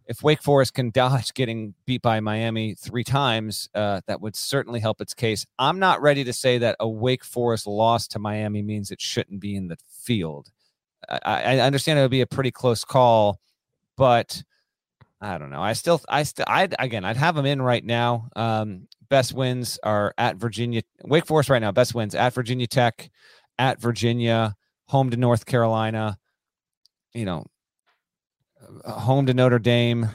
if 0.08 0.22
Wake 0.22 0.42
Forest 0.42 0.74
can 0.74 0.92
dodge 0.92 1.34
getting 1.34 1.74
beat 1.86 2.02
by 2.02 2.20
Miami 2.20 2.76
three 2.76 3.04
times, 3.04 3.70
uh, 3.74 4.02
that 4.08 4.22
would 4.22 4.36
certainly 4.36 4.80
help 4.80 5.02
its 5.02 5.14
case. 5.14 5.46
I'm 5.58 5.80
not 5.80 6.02
ready 6.02 6.24
to 6.24 6.34
say 6.34 6.60
that 6.60 6.76
a 6.80 6.88
Wake 6.88 7.24
Forest 7.24 7.68
loss 7.68 8.08
to 8.10 8.20
Miami 8.20 8.62
means 8.62 8.92
it 8.92 9.02
shouldn't 9.02 9.40
be 9.40 9.56
in 9.56 9.68
the 9.68 9.78
field. 9.90 10.52
I, 11.10 11.58
I 11.58 11.60
understand 11.60 12.00
it 12.00 12.04
would 12.04 12.12
be 12.12 12.22
a 12.22 12.28
pretty 12.28 12.52
close 12.52 12.84
call, 12.84 13.40
but 13.98 14.44
I 15.22 15.38
don't 15.38 15.50
know. 15.50 15.62
I 15.62 15.74
still, 15.74 16.02
I 16.10 16.24
still, 16.24 16.46
I 16.48 16.68
again, 16.80 17.06
I'd 17.06 17.18
have 17.18 17.36
them 17.36 17.46
in 17.46 17.62
right 17.62 17.84
now. 17.84 18.30
Um, 18.36 18.88
best 19.10 19.34
wins 19.34 19.80
are 19.84 20.14
at 20.18 20.38
Virginia, 20.38 20.82
Wake 21.04 21.26
Forest 21.26 21.50
right 21.50 21.62
now. 21.62 21.72
Best 21.72 21.96
wins 21.96 22.16
at 22.16 22.34
Virginia 22.34 22.68
Tech, 22.68 23.10
at 23.58 23.80
Virginia, 23.80 24.56
home 24.88 25.10
to 25.10 25.18
North 25.18 25.46
Carolina. 25.46 26.18
You 27.14 27.26
know, 27.26 27.46
home 28.84 29.26
to 29.28 29.34
Notre 29.34 29.60
Dame. 29.60 30.10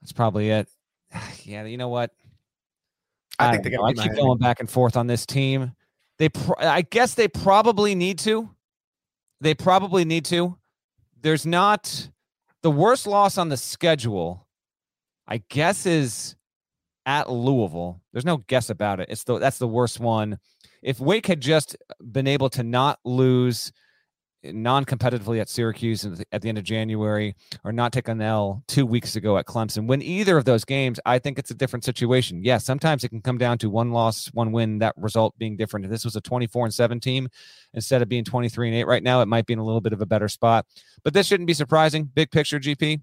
That's 0.00 0.12
probably 0.12 0.50
it. 0.50 0.68
Yeah, 1.44 1.64
you 1.64 1.76
know 1.76 1.88
what? 1.88 2.10
I, 3.38 3.48
I 3.48 3.52
think 3.52 3.64
they 3.64 3.76
I 3.76 3.92
keep 3.92 4.16
going 4.16 4.38
back 4.38 4.58
and 4.58 4.68
forth 4.68 4.96
on 4.96 5.06
this 5.06 5.24
team. 5.24 5.72
They, 6.18 6.28
pro- 6.28 6.56
I 6.58 6.82
guess, 6.82 7.14
they 7.14 7.28
probably 7.28 7.94
need 7.94 8.18
to. 8.20 8.50
They 9.40 9.54
probably 9.54 10.04
need 10.04 10.24
to. 10.26 10.58
There's 11.22 11.46
not 11.46 12.10
the 12.62 12.70
worst 12.70 13.06
loss 13.06 13.38
on 13.38 13.48
the 13.48 13.56
schedule. 13.56 14.46
I 15.28 15.42
guess 15.48 15.86
is 15.86 16.36
at 17.04 17.30
Louisville. 17.30 18.00
There's 18.12 18.24
no 18.24 18.38
guess 18.38 18.70
about 18.70 19.00
it. 19.00 19.08
It's 19.08 19.24
the 19.24 19.38
that's 19.38 19.58
the 19.58 19.68
worst 19.68 20.00
one. 20.00 20.38
If 20.82 21.00
Wake 21.00 21.26
had 21.26 21.40
just 21.40 21.76
been 22.12 22.26
able 22.26 22.48
to 22.50 22.62
not 22.62 22.98
lose 23.04 23.72
non-competitively 24.52 25.40
at 25.40 25.48
Syracuse 25.48 26.04
at 26.32 26.42
the 26.42 26.48
end 26.48 26.58
of 26.58 26.64
January, 26.64 27.34
or 27.64 27.72
not 27.72 27.92
take 27.92 28.08
an 28.08 28.20
L 28.20 28.62
two 28.68 28.86
weeks 28.86 29.16
ago 29.16 29.38
at 29.38 29.46
Clemson. 29.46 29.86
Win 29.86 30.02
either 30.02 30.36
of 30.36 30.44
those 30.44 30.64
games, 30.64 31.00
I 31.06 31.18
think 31.18 31.38
it's 31.38 31.50
a 31.50 31.54
different 31.54 31.84
situation. 31.84 32.42
Yes, 32.44 32.64
sometimes 32.64 33.04
it 33.04 33.08
can 33.08 33.22
come 33.22 33.38
down 33.38 33.58
to 33.58 33.70
one 33.70 33.92
loss, 33.92 34.28
one 34.32 34.52
win, 34.52 34.78
that 34.78 34.94
result 34.96 35.36
being 35.38 35.56
different. 35.56 35.86
If 35.86 35.90
this 35.90 36.04
was 36.04 36.16
a 36.16 36.20
24 36.20 36.66
and 36.66 36.74
7 36.74 37.00
team 37.00 37.28
instead 37.74 38.02
of 38.02 38.08
being 38.08 38.24
23 38.24 38.68
and 38.68 38.76
8 38.78 38.84
right 38.84 39.02
now, 39.02 39.20
it 39.22 39.26
might 39.26 39.46
be 39.46 39.52
in 39.52 39.58
a 39.58 39.64
little 39.64 39.80
bit 39.80 39.92
of 39.92 40.00
a 40.00 40.06
better 40.06 40.28
spot. 40.28 40.66
But 41.04 41.14
this 41.14 41.26
shouldn't 41.26 41.46
be 41.46 41.54
surprising. 41.54 42.10
Big 42.14 42.30
picture, 42.30 42.58
GP 42.58 43.00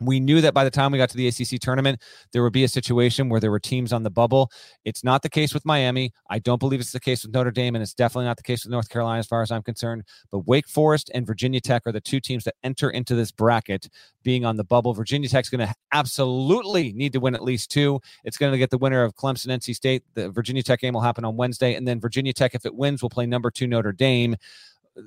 we 0.00 0.20
knew 0.20 0.40
that 0.40 0.54
by 0.54 0.64
the 0.64 0.70
time 0.70 0.92
we 0.92 0.98
got 0.98 1.08
to 1.10 1.16
the 1.16 1.28
ACC 1.28 1.60
tournament, 1.60 2.00
there 2.32 2.42
would 2.42 2.52
be 2.52 2.64
a 2.64 2.68
situation 2.68 3.28
where 3.28 3.40
there 3.40 3.50
were 3.50 3.60
teams 3.60 3.92
on 3.92 4.02
the 4.02 4.10
bubble. 4.10 4.50
It's 4.84 5.02
not 5.02 5.22
the 5.22 5.28
case 5.28 5.54
with 5.54 5.64
Miami. 5.64 6.12
I 6.28 6.38
don't 6.38 6.58
believe 6.58 6.80
it's 6.80 6.92
the 6.92 7.00
case 7.00 7.24
with 7.24 7.32
Notre 7.32 7.50
Dame, 7.50 7.74
and 7.74 7.82
it's 7.82 7.94
definitely 7.94 8.26
not 8.26 8.36
the 8.36 8.42
case 8.42 8.64
with 8.64 8.72
North 8.72 8.88
Carolina 8.90 9.18
as 9.18 9.26
far 9.26 9.42
as 9.42 9.50
I'm 9.50 9.62
concerned. 9.62 10.04
But 10.30 10.46
Wake 10.46 10.68
Forest 10.68 11.10
and 11.14 11.26
Virginia 11.26 11.60
Tech 11.60 11.86
are 11.86 11.92
the 11.92 12.00
two 12.00 12.20
teams 12.20 12.44
that 12.44 12.54
enter 12.62 12.90
into 12.90 13.14
this 13.14 13.32
bracket 13.32 13.88
being 14.22 14.44
on 14.44 14.56
the 14.56 14.64
bubble. 14.64 14.92
Virginia 14.92 15.28
Tech's 15.28 15.48
going 15.48 15.66
to 15.66 15.74
absolutely 15.92 16.92
need 16.92 17.12
to 17.14 17.20
win 17.20 17.34
at 17.34 17.42
least 17.42 17.70
two. 17.70 18.00
It's 18.24 18.36
going 18.36 18.52
to 18.52 18.58
get 18.58 18.70
the 18.70 18.78
winner 18.78 19.02
of 19.02 19.14
Clemson, 19.14 19.48
NC 19.48 19.74
State. 19.74 20.02
The 20.14 20.30
Virginia 20.30 20.62
Tech 20.62 20.80
game 20.80 20.94
will 20.94 21.00
happen 21.00 21.24
on 21.24 21.36
Wednesday, 21.36 21.74
and 21.74 21.88
then 21.88 22.00
Virginia 22.00 22.32
Tech, 22.32 22.54
if 22.54 22.66
it 22.66 22.74
wins, 22.74 23.02
will 23.02 23.10
play 23.10 23.26
number 23.26 23.50
two 23.50 23.66
Notre 23.66 23.92
Dame 23.92 24.36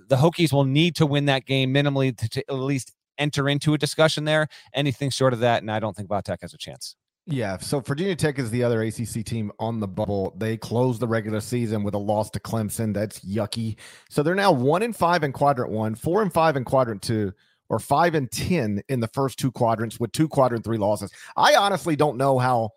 the 0.08 0.18
Hokies 0.18 0.54
will 0.54 0.66
need 0.66 0.96
to 0.98 1.06
win 1.06 1.26
that 1.26 1.46
game 1.46 1.74
minimally 1.74 2.16
to, 2.16 2.30
to, 2.30 2.44
at 2.48 2.54
least 2.54 2.94
enter 3.20 3.48
into 3.50 3.74
a 3.74 3.78
discussion 3.78 4.26
there. 4.26 4.48
Anything 4.74 5.10
short 5.10 5.34
of 5.34 5.40
that, 5.40 5.62
and 5.62 5.72
I 5.72 5.80
don't 5.80 5.96
think 5.96 6.10
Tech 6.24 6.42
has 6.42 6.54
a 6.54 6.58
chance. 6.58 6.96
Yeah, 7.32 7.58
so 7.58 7.80
Virginia 7.80 8.16
Tech 8.16 8.40
is 8.40 8.50
the 8.50 8.64
other 8.64 8.82
ACC 8.82 9.24
team 9.24 9.52
on 9.60 9.80
the 9.80 9.88
bubble. 9.88 10.34
They 10.38 10.58
closed 10.58 11.00
the 11.00 11.08
regular 11.08 11.42
season 11.42 11.84
with 11.84 11.94
a 11.94 12.00
loss 12.00 12.32
to 12.32 12.40
Clemson. 12.40 12.92
That's 12.92 13.20
yucky. 13.20 13.78
So 14.10 14.24
they're 14.24 14.34
now 14.34 14.52
one 14.52 14.82
and 14.82 14.96
five 14.96 15.24
in 15.24 15.32
quadrant 15.32 15.72
one, 15.72 15.94
four 15.94 16.24
and 16.24 16.34
five 16.34 16.56
in 16.56 16.64
quadrant 16.64 17.04
two, 17.04 17.32
or 17.70 17.78
five 17.78 18.16
and 18.16 18.32
ten 18.32 18.82
in 18.90 19.00
the 19.00 19.08
first 19.10 19.38
two 19.38 19.52
quadrants 19.52 20.00
with 20.00 20.12
two 20.12 20.28
quadrant 20.28 20.66
three 20.66 20.80
losses. 20.80 21.12
I 21.38 21.54
honestly 21.54 21.96
don't 21.96 22.18
know 22.18 22.40
how 22.40 22.72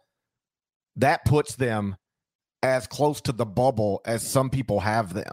that 0.96 1.24
puts 1.24 1.54
them 1.56 1.96
as 2.62 2.86
close 2.86 3.22
to 3.22 3.32
the 3.32 3.46
bubble 3.46 4.02
as 4.04 4.26
some 4.26 4.50
people 4.50 4.80
have 4.80 5.14
them 5.14 5.32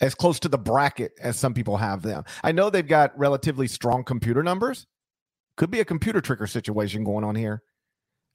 as 0.00 0.14
close 0.14 0.38
to 0.40 0.48
the 0.48 0.58
bracket 0.58 1.12
as 1.20 1.38
some 1.38 1.54
people 1.54 1.76
have 1.76 2.02
them. 2.02 2.24
I 2.44 2.52
know 2.52 2.70
they've 2.70 2.86
got 2.86 3.18
relatively 3.18 3.66
strong 3.66 4.04
computer 4.04 4.42
numbers. 4.42 4.86
Could 5.56 5.70
be 5.70 5.80
a 5.80 5.84
computer 5.84 6.20
tricker 6.20 6.48
situation 6.48 7.02
going 7.02 7.24
on 7.24 7.34
here. 7.34 7.62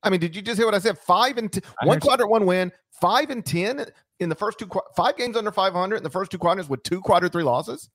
I 0.04 0.10
mean, 0.10 0.20
did 0.20 0.36
you 0.36 0.42
just 0.42 0.58
hear 0.58 0.66
what 0.66 0.74
I 0.74 0.80
said? 0.80 0.98
Five 0.98 1.38
and 1.38 1.52
t- 1.52 1.62
one 1.84 2.00
quadrant, 2.00 2.32
one 2.32 2.46
win. 2.46 2.72
Five 3.00 3.30
and 3.30 3.46
ten 3.46 3.86
in 4.20 4.30
the 4.30 4.36
first 4.36 4.58
two, 4.58 4.66
qu- 4.66 4.82
five 4.96 5.18
games 5.18 5.38
under 5.38 5.52
five 5.52 5.74
hundred 5.74 5.98
in 5.98 6.04
the 6.04 6.10
first 6.10 6.32
two 6.32 6.40
quadrants 6.40 6.70
with 6.70 6.82
two 6.82 7.02
quadrant 7.02 7.32
three 7.32 7.44
losses. 7.44 7.90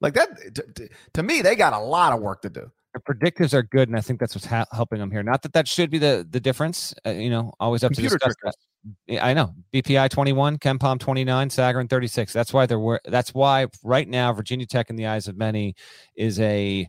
Like 0.00 0.14
that, 0.14 0.28
t- 0.54 0.62
t- 0.74 0.88
to 1.14 1.22
me, 1.22 1.42
they 1.42 1.54
got 1.54 1.72
a 1.72 1.78
lot 1.78 2.12
of 2.12 2.20
work 2.20 2.42
to 2.42 2.50
do. 2.50 2.72
The 2.92 3.00
predictors 3.00 3.54
are 3.54 3.62
good, 3.62 3.88
and 3.88 3.96
I 3.96 4.00
think 4.00 4.18
that's 4.18 4.34
what's 4.34 4.46
ha- 4.46 4.66
helping 4.72 4.98
them 4.98 5.10
here. 5.10 5.22
Not 5.22 5.42
that 5.42 5.52
that 5.52 5.68
should 5.68 5.90
be 5.90 5.98
the 5.98 6.26
the 6.28 6.40
difference. 6.40 6.92
Uh, 7.06 7.10
you 7.10 7.30
know, 7.30 7.52
always 7.60 7.84
up 7.84 7.92
Computer 7.92 8.18
to 8.18 8.26
discuss 8.26 8.36
trickers. 8.42 8.56
that. 9.08 9.24
I 9.24 9.34
know 9.34 9.52
BPI 9.74 10.08
21, 10.08 10.58
KenPom 10.58 10.98
29, 10.98 11.50
Sagarin 11.50 11.88
36. 11.88 12.32
That's 12.32 12.52
why 12.52 12.66
there 12.66 12.78
were. 12.78 13.00
That's 13.04 13.32
why 13.32 13.66
right 13.84 14.08
now 14.08 14.32
Virginia 14.32 14.66
Tech, 14.66 14.90
in 14.90 14.96
the 14.96 15.06
eyes 15.06 15.28
of 15.28 15.36
many, 15.36 15.74
is 16.16 16.40
a 16.40 16.88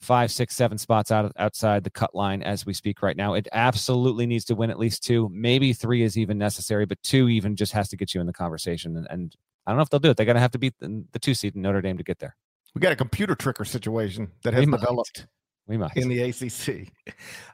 five, 0.00 0.30
six, 0.30 0.56
seven 0.56 0.78
spots 0.78 1.10
out 1.10 1.24
of, 1.26 1.32
outside 1.38 1.84
the 1.84 1.90
cut 1.90 2.14
line 2.14 2.42
as 2.42 2.64
we 2.64 2.72
speak 2.72 3.02
right 3.02 3.16
now. 3.16 3.34
It 3.34 3.48
absolutely 3.52 4.26
needs 4.26 4.44
to 4.46 4.54
win 4.54 4.70
at 4.70 4.78
least 4.78 5.04
two. 5.04 5.28
Maybe 5.32 5.72
three 5.72 6.02
is 6.02 6.16
even 6.16 6.38
necessary, 6.38 6.86
but 6.86 7.02
two 7.02 7.28
even 7.28 7.56
just 7.56 7.72
has 7.72 7.88
to 7.90 7.96
get 7.96 8.14
you 8.14 8.20
in 8.20 8.26
the 8.26 8.32
conversation. 8.32 8.96
And, 8.96 9.06
and 9.10 9.36
I 9.66 9.70
don't 9.70 9.76
know 9.76 9.82
if 9.82 9.90
they'll 9.90 10.00
do 10.00 10.10
it. 10.10 10.16
They're 10.16 10.26
going 10.26 10.36
to 10.36 10.40
have 10.40 10.52
to 10.52 10.58
beat 10.58 10.74
the, 10.78 11.04
the, 11.12 11.18
two 11.18 11.34
seed 11.34 11.54
in 11.54 11.62
Notre 11.62 11.82
Dame 11.82 11.98
to 11.98 12.02
get 12.02 12.18
there. 12.18 12.36
We 12.74 12.80
got 12.80 12.92
a 12.92 12.96
computer 12.96 13.36
tricker 13.36 13.66
situation 13.66 14.30
that 14.42 14.54
has 14.54 14.64
developed. 14.64 15.26
We 15.70 15.76
might 15.76 15.96
in 15.96 16.08
the 16.08 16.20
ACC. 16.20 16.88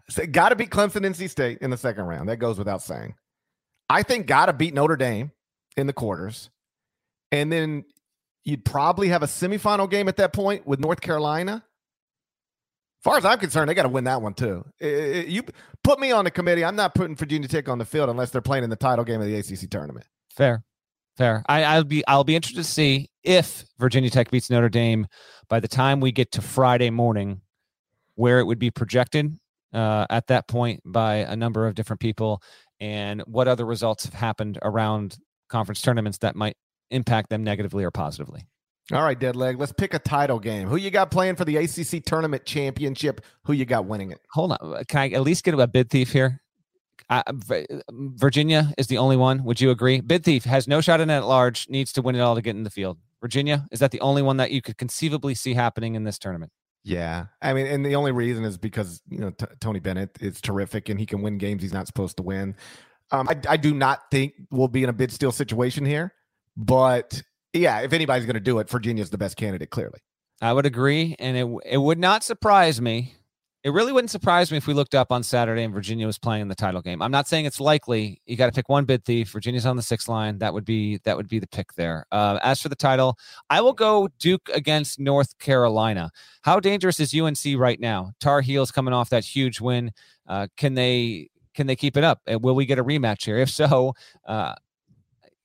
so 0.08 0.26
got 0.26 0.48
to 0.48 0.56
beat 0.56 0.70
Clemson, 0.70 1.04
NC 1.04 1.28
State 1.28 1.58
in 1.58 1.68
the 1.68 1.76
second 1.76 2.04
round. 2.04 2.30
That 2.30 2.38
goes 2.38 2.56
without 2.56 2.80
saying. 2.80 3.14
I 3.90 4.02
think 4.02 4.26
got 4.26 4.46
to 4.46 4.54
beat 4.54 4.72
Notre 4.72 4.96
Dame 4.96 5.32
in 5.76 5.86
the 5.86 5.92
quarters. 5.92 6.48
And 7.30 7.52
then 7.52 7.84
you'd 8.42 8.64
probably 8.64 9.08
have 9.08 9.22
a 9.22 9.26
semifinal 9.26 9.90
game 9.90 10.08
at 10.08 10.16
that 10.16 10.32
point 10.32 10.66
with 10.66 10.80
North 10.80 11.02
Carolina. 11.02 11.62
As 13.00 13.02
far 13.04 13.18
as 13.18 13.26
I'm 13.26 13.38
concerned, 13.38 13.68
they 13.68 13.74
got 13.74 13.82
to 13.82 13.90
win 13.90 14.04
that 14.04 14.22
one 14.22 14.32
too. 14.32 14.64
It, 14.80 15.28
you 15.28 15.42
put 15.84 16.00
me 16.00 16.10
on 16.10 16.24
the 16.24 16.30
committee. 16.30 16.64
I'm 16.64 16.74
not 16.74 16.94
putting 16.94 17.16
Virginia 17.16 17.48
Tech 17.48 17.68
on 17.68 17.76
the 17.76 17.84
field 17.84 18.08
unless 18.08 18.30
they're 18.30 18.40
playing 18.40 18.64
in 18.64 18.70
the 18.70 18.76
title 18.76 19.04
game 19.04 19.20
of 19.20 19.26
the 19.26 19.36
ACC 19.36 19.68
tournament. 19.70 20.06
Fair, 20.34 20.64
fair. 21.18 21.44
I, 21.50 21.76
will 21.76 21.84
be 21.84 22.02
I'll 22.06 22.24
be 22.24 22.34
interested 22.34 22.62
to 22.62 22.64
see 22.64 23.10
if 23.22 23.66
Virginia 23.78 24.08
Tech 24.08 24.30
beats 24.30 24.48
Notre 24.48 24.70
Dame 24.70 25.06
by 25.50 25.60
the 25.60 25.68
time 25.68 26.00
we 26.00 26.12
get 26.12 26.32
to 26.32 26.42
Friday 26.42 26.90
morning, 26.90 27.42
where 28.16 28.40
it 28.40 28.44
would 28.44 28.58
be 28.58 28.70
projected 28.70 29.38
uh, 29.72 30.06
at 30.10 30.26
that 30.26 30.48
point 30.48 30.80
by 30.84 31.16
a 31.16 31.36
number 31.36 31.66
of 31.66 31.74
different 31.74 32.00
people 32.00 32.42
and 32.80 33.22
what 33.22 33.48
other 33.48 33.64
results 33.64 34.04
have 34.04 34.14
happened 34.14 34.58
around 34.62 35.16
conference 35.48 35.80
tournaments 35.80 36.18
that 36.18 36.34
might 36.34 36.56
impact 36.90 37.30
them 37.30 37.44
negatively 37.44 37.84
or 37.84 37.90
positively. 37.90 38.46
All 38.92 39.02
right, 39.02 39.18
dead 39.18 39.34
leg. 39.34 39.58
Let's 39.58 39.72
pick 39.72 39.94
a 39.94 39.98
title 39.98 40.38
game. 40.38 40.68
Who 40.68 40.76
you 40.76 40.90
got 40.90 41.10
playing 41.10 41.34
for 41.34 41.44
the 41.44 41.56
ACC 41.56 42.04
tournament 42.04 42.44
championship? 42.44 43.20
Who 43.44 43.52
you 43.52 43.64
got 43.64 43.86
winning 43.86 44.12
it? 44.12 44.20
Hold 44.32 44.52
on. 44.52 44.58
Uh, 44.60 44.82
can 44.86 45.00
I 45.00 45.08
at 45.10 45.22
least 45.22 45.44
get 45.44 45.58
a 45.58 45.66
bid 45.66 45.90
thief 45.90 46.12
here? 46.12 46.40
Uh, 47.10 47.22
Virginia 47.90 48.72
is 48.78 48.86
the 48.86 48.98
only 48.98 49.16
one. 49.16 49.42
Would 49.44 49.60
you 49.60 49.70
agree? 49.70 50.00
Bid 50.00 50.24
thief 50.24 50.44
has 50.44 50.68
no 50.68 50.80
shot 50.80 51.00
in 51.00 51.10
it 51.10 51.14
at 51.14 51.26
large. 51.26 51.68
Needs 51.68 51.92
to 51.94 52.02
win 52.02 52.14
it 52.14 52.20
all 52.20 52.36
to 52.36 52.42
get 52.42 52.54
in 52.54 52.62
the 52.62 52.70
field. 52.70 52.98
Virginia 53.20 53.66
is 53.72 53.80
that 53.80 53.90
the 53.90 54.00
only 54.00 54.22
one 54.22 54.36
that 54.36 54.52
you 54.52 54.62
could 54.62 54.78
conceivably 54.78 55.34
see 55.34 55.54
happening 55.54 55.96
in 55.96 56.04
this 56.04 56.18
tournament? 56.18 56.52
Yeah, 56.86 57.26
I 57.42 57.52
mean, 57.52 57.66
and 57.66 57.84
the 57.84 57.96
only 57.96 58.12
reason 58.12 58.44
is 58.44 58.56
because 58.56 59.02
you 59.10 59.18
know 59.18 59.30
T- 59.30 59.46
Tony 59.58 59.80
Bennett 59.80 60.16
is 60.20 60.40
terrific 60.40 60.88
and 60.88 61.00
he 61.00 61.04
can 61.04 61.20
win 61.20 61.36
games 61.36 61.60
he's 61.60 61.72
not 61.72 61.88
supposed 61.88 62.16
to 62.18 62.22
win. 62.22 62.54
Um, 63.10 63.28
I, 63.28 63.36
I 63.48 63.56
do 63.56 63.74
not 63.74 64.02
think 64.12 64.34
we'll 64.52 64.68
be 64.68 64.84
in 64.84 64.88
a 64.88 64.92
bid 64.92 65.10
steal 65.10 65.32
situation 65.32 65.84
here, 65.84 66.12
but 66.56 67.20
yeah, 67.52 67.80
if 67.80 67.92
anybody's 67.92 68.24
going 68.24 68.34
to 68.34 68.40
do 68.40 68.60
it, 68.60 68.70
Virginia's 68.70 69.10
the 69.10 69.18
best 69.18 69.36
candidate, 69.36 69.70
clearly. 69.70 69.98
I 70.40 70.52
would 70.52 70.64
agree, 70.64 71.16
and 71.18 71.36
it 71.36 71.72
it 71.72 71.78
would 71.78 71.98
not 71.98 72.22
surprise 72.22 72.80
me 72.80 73.16
it 73.66 73.72
really 73.72 73.90
wouldn't 73.90 74.12
surprise 74.12 74.52
me 74.52 74.56
if 74.58 74.68
we 74.68 74.74
looked 74.74 74.94
up 74.94 75.10
on 75.10 75.24
Saturday 75.24 75.64
and 75.64 75.74
Virginia 75.74 76.06
was 76.06 76.18
playing 76.18 76.42
in 76.42 76.46
the 76.46 76.54
title 76.54 76.80
game. 76.80 77.02
I'm 77.02 77.10
not 77.10 77.26
saying 77.26 77.46
it's 77.46 77.58
likely. 77.58 78.22
You 78.24 78.36
got 78.36 78.46
to 78.46 78.52
pick 78.52 78.68
one 78.68 78.84
bid 78.84 79.04
thief. 79.04 79.30
Virginia's 79.30 79.66
on 79.66 79.74
the 79.74 79.82
sixth 79.82 80.08
line. 80.08 80.38
That 80.38 80.54
would 80.54 80.64
be 80.64 80.98
that 80.98 81.16
would 81.16 81.26
be 81.26 81.40
the 81.40 81.48
pick 81.48 81.72
there. 81.72 82.06
Uh, 82.12 82.38
as 82.44 82.62
for 82.62 82.68
the 82.68 82.76
title, 82.76 83.18
I 83.50 83.60
will 83.60 83.72
go 83.72 84.08
Duke 84.20 84.48
against 84.54 85.00
North 85.00 85.36
Carolina. 85.40 86.12
How 86.42 86.60
dangerous 86.60 87.00
is 87.00 87.12
UNC 87.12 87.58
right 87.58 87.80
now? 87.80 88.12
Tar 88.20 88.40
Heels 88.40 88.70
coming 88.70 88.94
off 88.94 89.10
that 89.10 89.24
huge 89.24 89.60
win. 89.60 89.90
Uh, 90.28 90.46
can 90.56 90.74
they 90.74 91.28
can 91.54 91.66
they 91.66 91.74
keep 91.74 91.96
it 91.96 92.04
up? 92.04 92.20
Will 92.28 92.54
we 92.54 92.66
get 92.66 92.78
a 92.78 92.84
rematch 92.84 93.24
here? 93.24 93.38
If 93.38 93.50
so, 93.50 93.94
uh, 94.26 94.54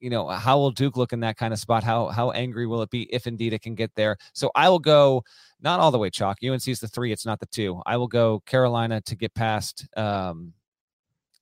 you 0.02 0.10
know 0.10 0.28
how 0.28 0.58
will 0.58 0.72
Duke 0.72 0.98
look 0.98 1.14
in 1.14 1.22
that 1.22 1.38
kind 1.38 1.54
of 1.54 1.60
spot? 1.60 1.84
How 1.84 2.08
how 2.08 2.32
angry 2.32 2.68
will 2.68 2.82
it 2.82 2.90
be 2.90 3.04
if 3.14 3.28
indeed 3.28 3.54
it 3.54 3.62
can 3.62 3.76
get 3.76 3.92
there? 3.96 4.18
So 4.34 4.52
I 4.56 4.68
will 4.68 4.80
go 4.80 5.24
not 5.62 5.80
all 5.80 5.92
the 5.92 6.00
way 6.00 6.10
chalk. 6.10 6.40
UNC 6.44 6.68
is 6.68 6.80
the 6.80 6.88
three, 6.88 7.12
it's 7.12 7.26
not 7.26 7.40
the 7.40 7.46
two. 7.46 7.82
I 7.86 7.98
will 7.98 8.08
go 8.08 8.42
Carolina 8.46 9.00
to 9.02 9.16
get 9.16 9.34
past 9.34 9.88
um, 9.96 10.54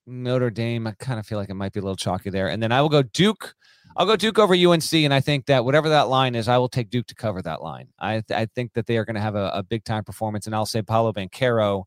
Notre 0.06 0.50
Dame. 0.50 0.86
I 0.86 0.92
kind 0.92 1.18
of 1.18 1.26
feel 1.26 1.38
like 1.38 1.48
it 1.48 1.54
might 1.54 1.72
be 1.72 1.80
a 1.80 1.82
little 1.82 1.96
chalky 1.96 2.30
there. 2.30 2.48
And 2.48 2.62
then 2.62 2.70
I 2.70 2.82
will 2.82 2.88
go 2.88 3.02
Duke. 3.02 3.54
I'll 3.96 4.06
go 4.06 4.16
Duke 4.16 4.38
over 4.38 4.54
UNC. 4.54 4.92
And 4.92 5.12
I 5.12 5.20
think 5.20 5.46
that 5.46 5.64
whatever 5.64 5.88
that 5.88 6.08
line 6.08 6.34
is, 6.34 6.48
I 6.48 6.58
will 6.58 6.68
take 6.68 6.90
Duke 6.90 7.06
to 7.06 7.14
cover 7.14 7.42
that 7.42 7.62
line. 7.62 7.88
I, 7.98 8.20
th- 8.20 8.38
I 8.38 8.46
think 8.54 8.74
that 8.74 8.86
they 8.86 8.98
are 8.98 9.04
going 9.04 9.16
to 9.16 9.22
have 9.22 9.34
a, 9.34 9.50
a 9.54 9.62
big 9.62 9.84
time 9.84 10.04
performance. 10.04 10.46
And 10.46 10.54
I'll 10.54 10.66
say 10.66 10.82
Paolo 10.82 11.12
Banchero 11.12 11.84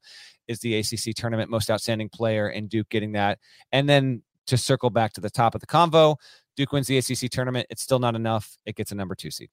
is 0.48 0.60
the 0.60 0.76
ACC 0.76 1.16
tournament 1.16 1.50
most 1.50 1.72
outstanding 1.72 2.10
player, 2.10 2.48
and 2.48 2.70
Duke 2.70 2.90
getting 2.90 3.14
that. 3.14 3.40
And 3.72 3.88
then 3.88 4.24
to 4.48 4.58
circle 4.58 4.90
back 4.90 5.14
to 5.14 5.22
the 5.22 5.30
top 5.30 5.56
of 5.56 5.62
the 5.62 5.68
convo, 5.68 6.18
Duke 6.56 6.72
wins 6.72 6.88
the 6.88 6.98
ACC 6.98 7.30
tournament. 7.32 7.68
It's 7.70 7.82
still 7.82 8.00
not 8.00 8.16
enough. 8.16 8.58
It 8.66 8.76
gets 8.76 8.92
a 8.92 8.96
number 8.96 9.16
two 9.16 9.32
seed. 9.32 9.50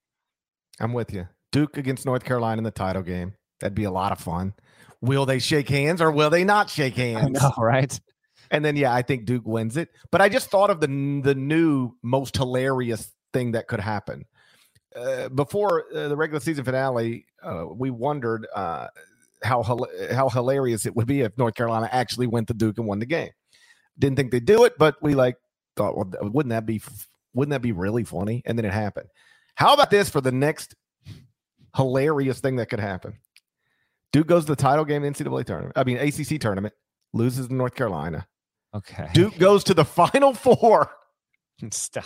I'm 0.78 0.92
with 0.92 1.12
you. 1.12 1.28
Duke 1.52 1.76
against 1.76 2.06
North 2.06 2.24
Carolina 2.24 2.58
in 2.58 2.64
the 2.64 2.70
title 2.70 3.02
game. 3.02 3.34
That'd 3.60 3.74
be 3.74 3.84
a 3.84 3.90
lot 3.90 4.12
of 4.12 4.18
fun. 4.18 4.54
Will 5.00 5.26
they 5.26 5.38
shake 5.38 5.68
hands 5.68 6.00
or 6.00 6.10
will 6.10 6.30
they 6.30 6.44
not 6.44 6.70
shake 6.70 6.94
hands? 6.96 7.38
I 7.42 7.48
know, 7.48 7.52
right? 7.58 7.98
And 8.50 8.64
then 8.64 8.76
yeah, 8.76 8.92
I 8.92 9.02
think 9.02 9.24
Duke 9.24 9.46
wins 9.46 9.76
it. 9.76 9.90
But 10.10 10.20
I 10.20 10.28
just 10.28 10.50
thought 10.50 10.70
of 10.70 10.80
the 10.80 10.88
the 11.22 11.34
new 11.34 11.92
most 12.02 12.36
hilarious 12.36 13.12
thing 13.32 13.52
that 13.52 13.68
could 13.68 13.80
happen. 13.80 14.24
Uh, 14.94 15.28
before 15.28 15.84
uh, 15.94 16.08
the 16.08 16.16
regular 16.16 16.40
season 16.40 16.64
finale, 16.64 17.24
uh, 17.42 17.66
we 17.70 17.90
wondered 17.90 18.46
uh, 18.54 18.88
how 19.42 19.62
how 20.12 20.28
hilarious 20.28 20.84
it 20.84 20.96
would 20.96 21.06
be 21.06 21.20
if 21.20 21.36
North 21.38 21.54
Carolina 21.54 21.88
actually 21.92 22.26
went 22.26 22.48
to 22.48 22.54
Duke 22.54 22.78
and 22.78 22.86
won 22.86 22.98
the 22.98 23.06
game. 23.06 23.30
Didn't 23.98 24.16
think 24.16 24.32
they'd 24.32 24.44
do 24.44 24.64
it, 24.64 24.74
but 24.78 24.96
we 25.00 25.14
like 25.14 25.36
thought, 25.76 25.96
well, 25.96 26.10
wouldn't 26.22 26.50
that 26.50 26.66
be 26.66 26.80
wouldn't 27.34 27.52
that 27.52 27.62
be 27.62 27.72
really 27.72 28.04
funny? 28.04 28.42
And 28.44 28.58
then 28.58 28.64
it 28.64 28.72
happened. 28.72 29.08
How 29.54 29.74
about 29.74 29.90
this 29.90 30.08
for 30.08 30.20
the 30.20 30.32
next 30.32 30.74
hilarious 31.76 32.40
thing 32.40 32.56
that 32.56 32.66
could 32.66 32.80
happen. 32.80 33.14
Duke 34.12 34.26
goes 34.26 34.44
to 34.46 34.52
the 34.52 34.60
title 34.60 34.84
game 34.84 35.04
in 35.04 35.12
the 35.12 35.24
NCAA 35.24 35.44
tournament. 35.44 35.72
I 35.76 35.84
mean, 35.84 35.98
ACC 35.98 36.40
tournament, 36.40 36.74
loses 37.12 37.48
to 37.48 37.54
North 37.54 37.74
Carolina. 37.74 38.26
Okay. 38.74 39.08
Duke 39.12 39.36
goes 39.38 39.64
to 39.64 39.74
the 39.74 39.84
Final 39.84 40.34
Four. 40.34 40.90
Stop. 41.70 42.04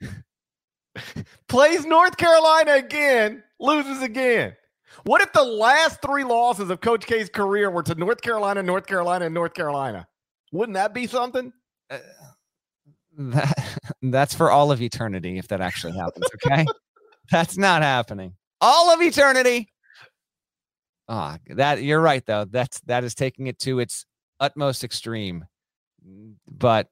plays 1.48 1.84
North 1.84 2.16
Carolina 2.16 2.74
again, 2.74 3.42
loses 3.58 4.02
again. 4.02 4.56
What 5.04 5.22
if 5.22 5.32
the 5.32 5.42
last 5.42 6.00
three 6.00 6.22
losses 6.22 6.70
of 6.70 6.80
Coach 6.80 7.06
K's 7.06 7.28
career 7.28 7.68
were 7.68 7.82
to 7.82 7.94
North 7.96 8.20
Carolina, 8.20 8.62
North 8.62 8.86
Carolina, 8.86 9.26
and 9.26 9.34
North 9.34 9.54
Carolina? 9.54 10.06
Wouldn't 10.52 10.74
that 10.74 10.94
be 10.94 11.08
something? 11.08 11.52
Uh, 11.90 11.98
that 13.18 13.78
that's 14.02 14.34
for 14.34 14.50
all 14.50 14.72
of 14.72 14.82
eternity 14.82 15.38
if 15.38 15.48
that 15.48 15.60
actually 15.60 15.92
happens. 15.92 16.26
Okay, 16.46 16.66
that's 17.30 17.56
not 17.56 17.82
happening. 17.82 18.34
All 18.60 18.92
of 18.92 19.00
eternity. 19.00 19.68
Ah, 21.08 21.36
oh, 21.50 21.54
that 21.54 21.82
you're 21.82 22.00
right 22.00 22.24
though. 22.24 22.44
That's 22.44 22.80
that 22.82 23.04
is 23.04 23.14
taking 23.14 23.46
it 23.46 23.58
to 23.60 23.78
its 23.80 24.06
utmost 24.40 24.84
extreme. 24.84 25.44
But 26.50 26.88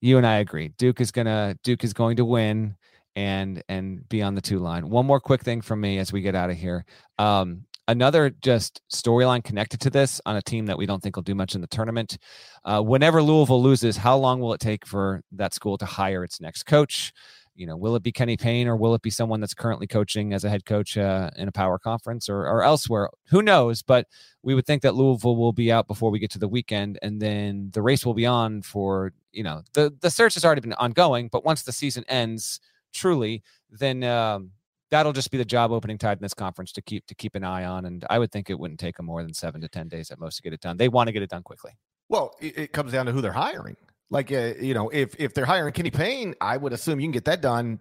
you 0.00 0.18
and 0.18 0.26
I 0.26 0.36
agree. 0.36 0.68
Duke 0.78 1.00
is 1.00 1.10
gonna 1.10 1.56
Duke 1.62 1.84
is 1.84 1.92
going 1.92 2.16
to 2.16 2.24
win 2.24 2.76
and 3.16 3.62
and 3.68 4.08
be 4.08 4.22
on 4.22 4.34
the 4.34 4.40
two 4.40 4.58
line. 4.58 4.88
One 4.90 5.06
more 5.06 5.20
quick 5.20 5.42
thing 5.42 5.60
from 5.60 5.80
me 5.80 5.98
as 5.98 6.12
we 6.12 6.20
get 6.20 6.34
out 6.34 6.50
of 6.50 6.56
here. 6.56 6.84
Um, 7.18 7.64
another 7.88 8.30
just 8.42 8.80
storyline 8.92 9.42
connected 9.44 9.80
to 9.80 9.90
this 9.90 10.20
on 10.26 10.36
a 10.36 10.42
team 10.42 10.66
that 10.66 10.78
we 10.78 10.86
don't 10.86 11.02
think 11.02 11.16
will 11.16 11.22
do 11.22 11.34
much 11.34 11.54
in 11.54 11.60
the 11.60 11.66
tournament. 11.66 12.18
Uh, 12.64 12.80
whenever 12.80 13.22
Louisville 13.22 13.62
loses, 13.62 13.96
how 13.96 14.16
long 14.16 14.40
will 14.40 14.54
it 14.54 14.60
take 14.60 14.86
for 14.86 15.22
that 15.32 15.54
school 15.54 15.78
to 15.78 15.84
hire 15.84 16.24
its 16.24 16.40
next 16.40 16.64
coach? 16.64 17.12
You 17.56 17.68
know, 17.68 17.76
will 17.76 17.94
it 17.94 18.02
be 18.02 18.10
Kenny 18.10 18.36
Payne 18.36 18.66
or 18.66 18.76
will 18.76 18.94
it 18.94 19.02
be 19.02 19.10
someone 19.10 19.38
that's 19.38 19.54
currently 19.54 19.86
coaching 19.86 20.32
as 20.32 20.44
a 20.44 20.50
head 20.50 20.64
coach 20.64 20.98
uh, 20.98 21.30
in 21.36 21.46
a 21.46 21.52
power 21.52 21.78
conference 21.78 22.28
or, 22.28 22.48
or 22.48 22.64
elsewhere? 22.64 23.10
Who 23.28 23.42
knows? 23.42 23.80
But 23.80 24.08
we 24.42 24.56
would 24.56 24.66
think 24.66 24.82
that 24.82 24.96
Louisville 24.96 25.36
will 25.36 25.52
be 25.52 25.70
out 25.70 25.86
before 25.86 26.10
we 26.10 26.18
get 26.18 26.32
to 26.32 26.38
the 26.40 26.48
weekend, 26.48 26.98
and 27.00 27.22
then 27.22 27.70
the 27.72 27.82
race 27.82 28.04
will 28.04 28.14
be 28.14 28.26
on 28.26 28.62
for 28.62 29.12
you 29.30 29.44
know 29.44 29.62
the 29.72 29.94
the 30.00 30.10
search 30.10 30.34
has 30.34 30.44
already 30.44 30.62
been 30.62 30.72
ongoing. 30.74 31.28
But 31.30 31.44
once 31.44 31.62
the 31.62 31.72
season 31.72 32.04
ends, 32.08 32.58
truly, 32.92 33.44
then 33.70 34.02
um, 34.02 34.50
that'll 34.94 35.12
just 35.12 35.32
be 35.32 35.38
the 35.38 35.44
job 35.44 35.72
opening 35.72 35.98
tide 35.98 36.18
in 36.18 36.22
this 36.22 36.34
conference 36.34 36.70
to 36.70 36.80
keep 36.80 37.04
to 37.06 37.16
keep 37.16 37.34
an 37.34 37.42
eye 37.42 37.64
on. 37.64 37.84
And 37.84 38.04
I 38.08 38.20
would 38.20 38.30
think 38.30 38.48
it 38.48 38.58
wouldn't 38.58 38.78
take 38.78 38.96
them 38.96 39.06
more 39.06 39.24
than 39.24 39.34
seven 39.34 39.60
to 39.62 39.68
ten 39.68 39.88
days 39.88 40.12
at 40.12 40.20
most 40.20 40.36
to 40.36 40.42
get 40.42 40.52
it 40.52 40.60
done. 40.60 40.76
They 40.76 40.88
want 40.88 41.08
to 41.08 41.12
get 41.12 41.22
it 41.22 41.30
done 41.30 41.42
quickly. 41.42 41.72
Well, 42.08 42.36
it, 42.40 42.58
it 42.58 42.72
comes 42.72 42.92
down 42.92 43.06
to 43.06 43.12
who 43.12 43.20
they're 43.20 43.32
hiring. 43.32 43.76
Like, 44.10 44.30
uh, 44.30 44.52
you 44.60 44.72
know, 44.72 44.90
if 44.90 45.16
if 45.18 45.34
they're 45.34 45.46
hiring 45.46 45.72
Kenny 45.72 45.90
Payne, 45.90 46.36
I 46.40 46.56
would 46.56 46.72
assume 46.72 47.00
you 47.00 47.06
can 47.06 47.12
get 47.12 47.24
that 47.24 47.40
done 47.40 47.80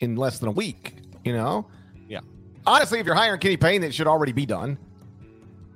in 0.00 0.16
less 0.16 0.40
than 0.40 0.48
a 0.48 0.52
week. 0.52 0.96
You 1.24 1.32
know, 1.32 1.68
yeah. 2.06 2.20
Honestly, 2.66 2.98
if 2.98 3.06
you're 3.06 3.14
hiring 3.14 3.40
Kenny 3.40 3.56
Payne, 3.56 3.82
it 3.82 3.94
should 3.94 4.06
already 4.06 4.32
be 4.32 4.44
done. 4.44 4.76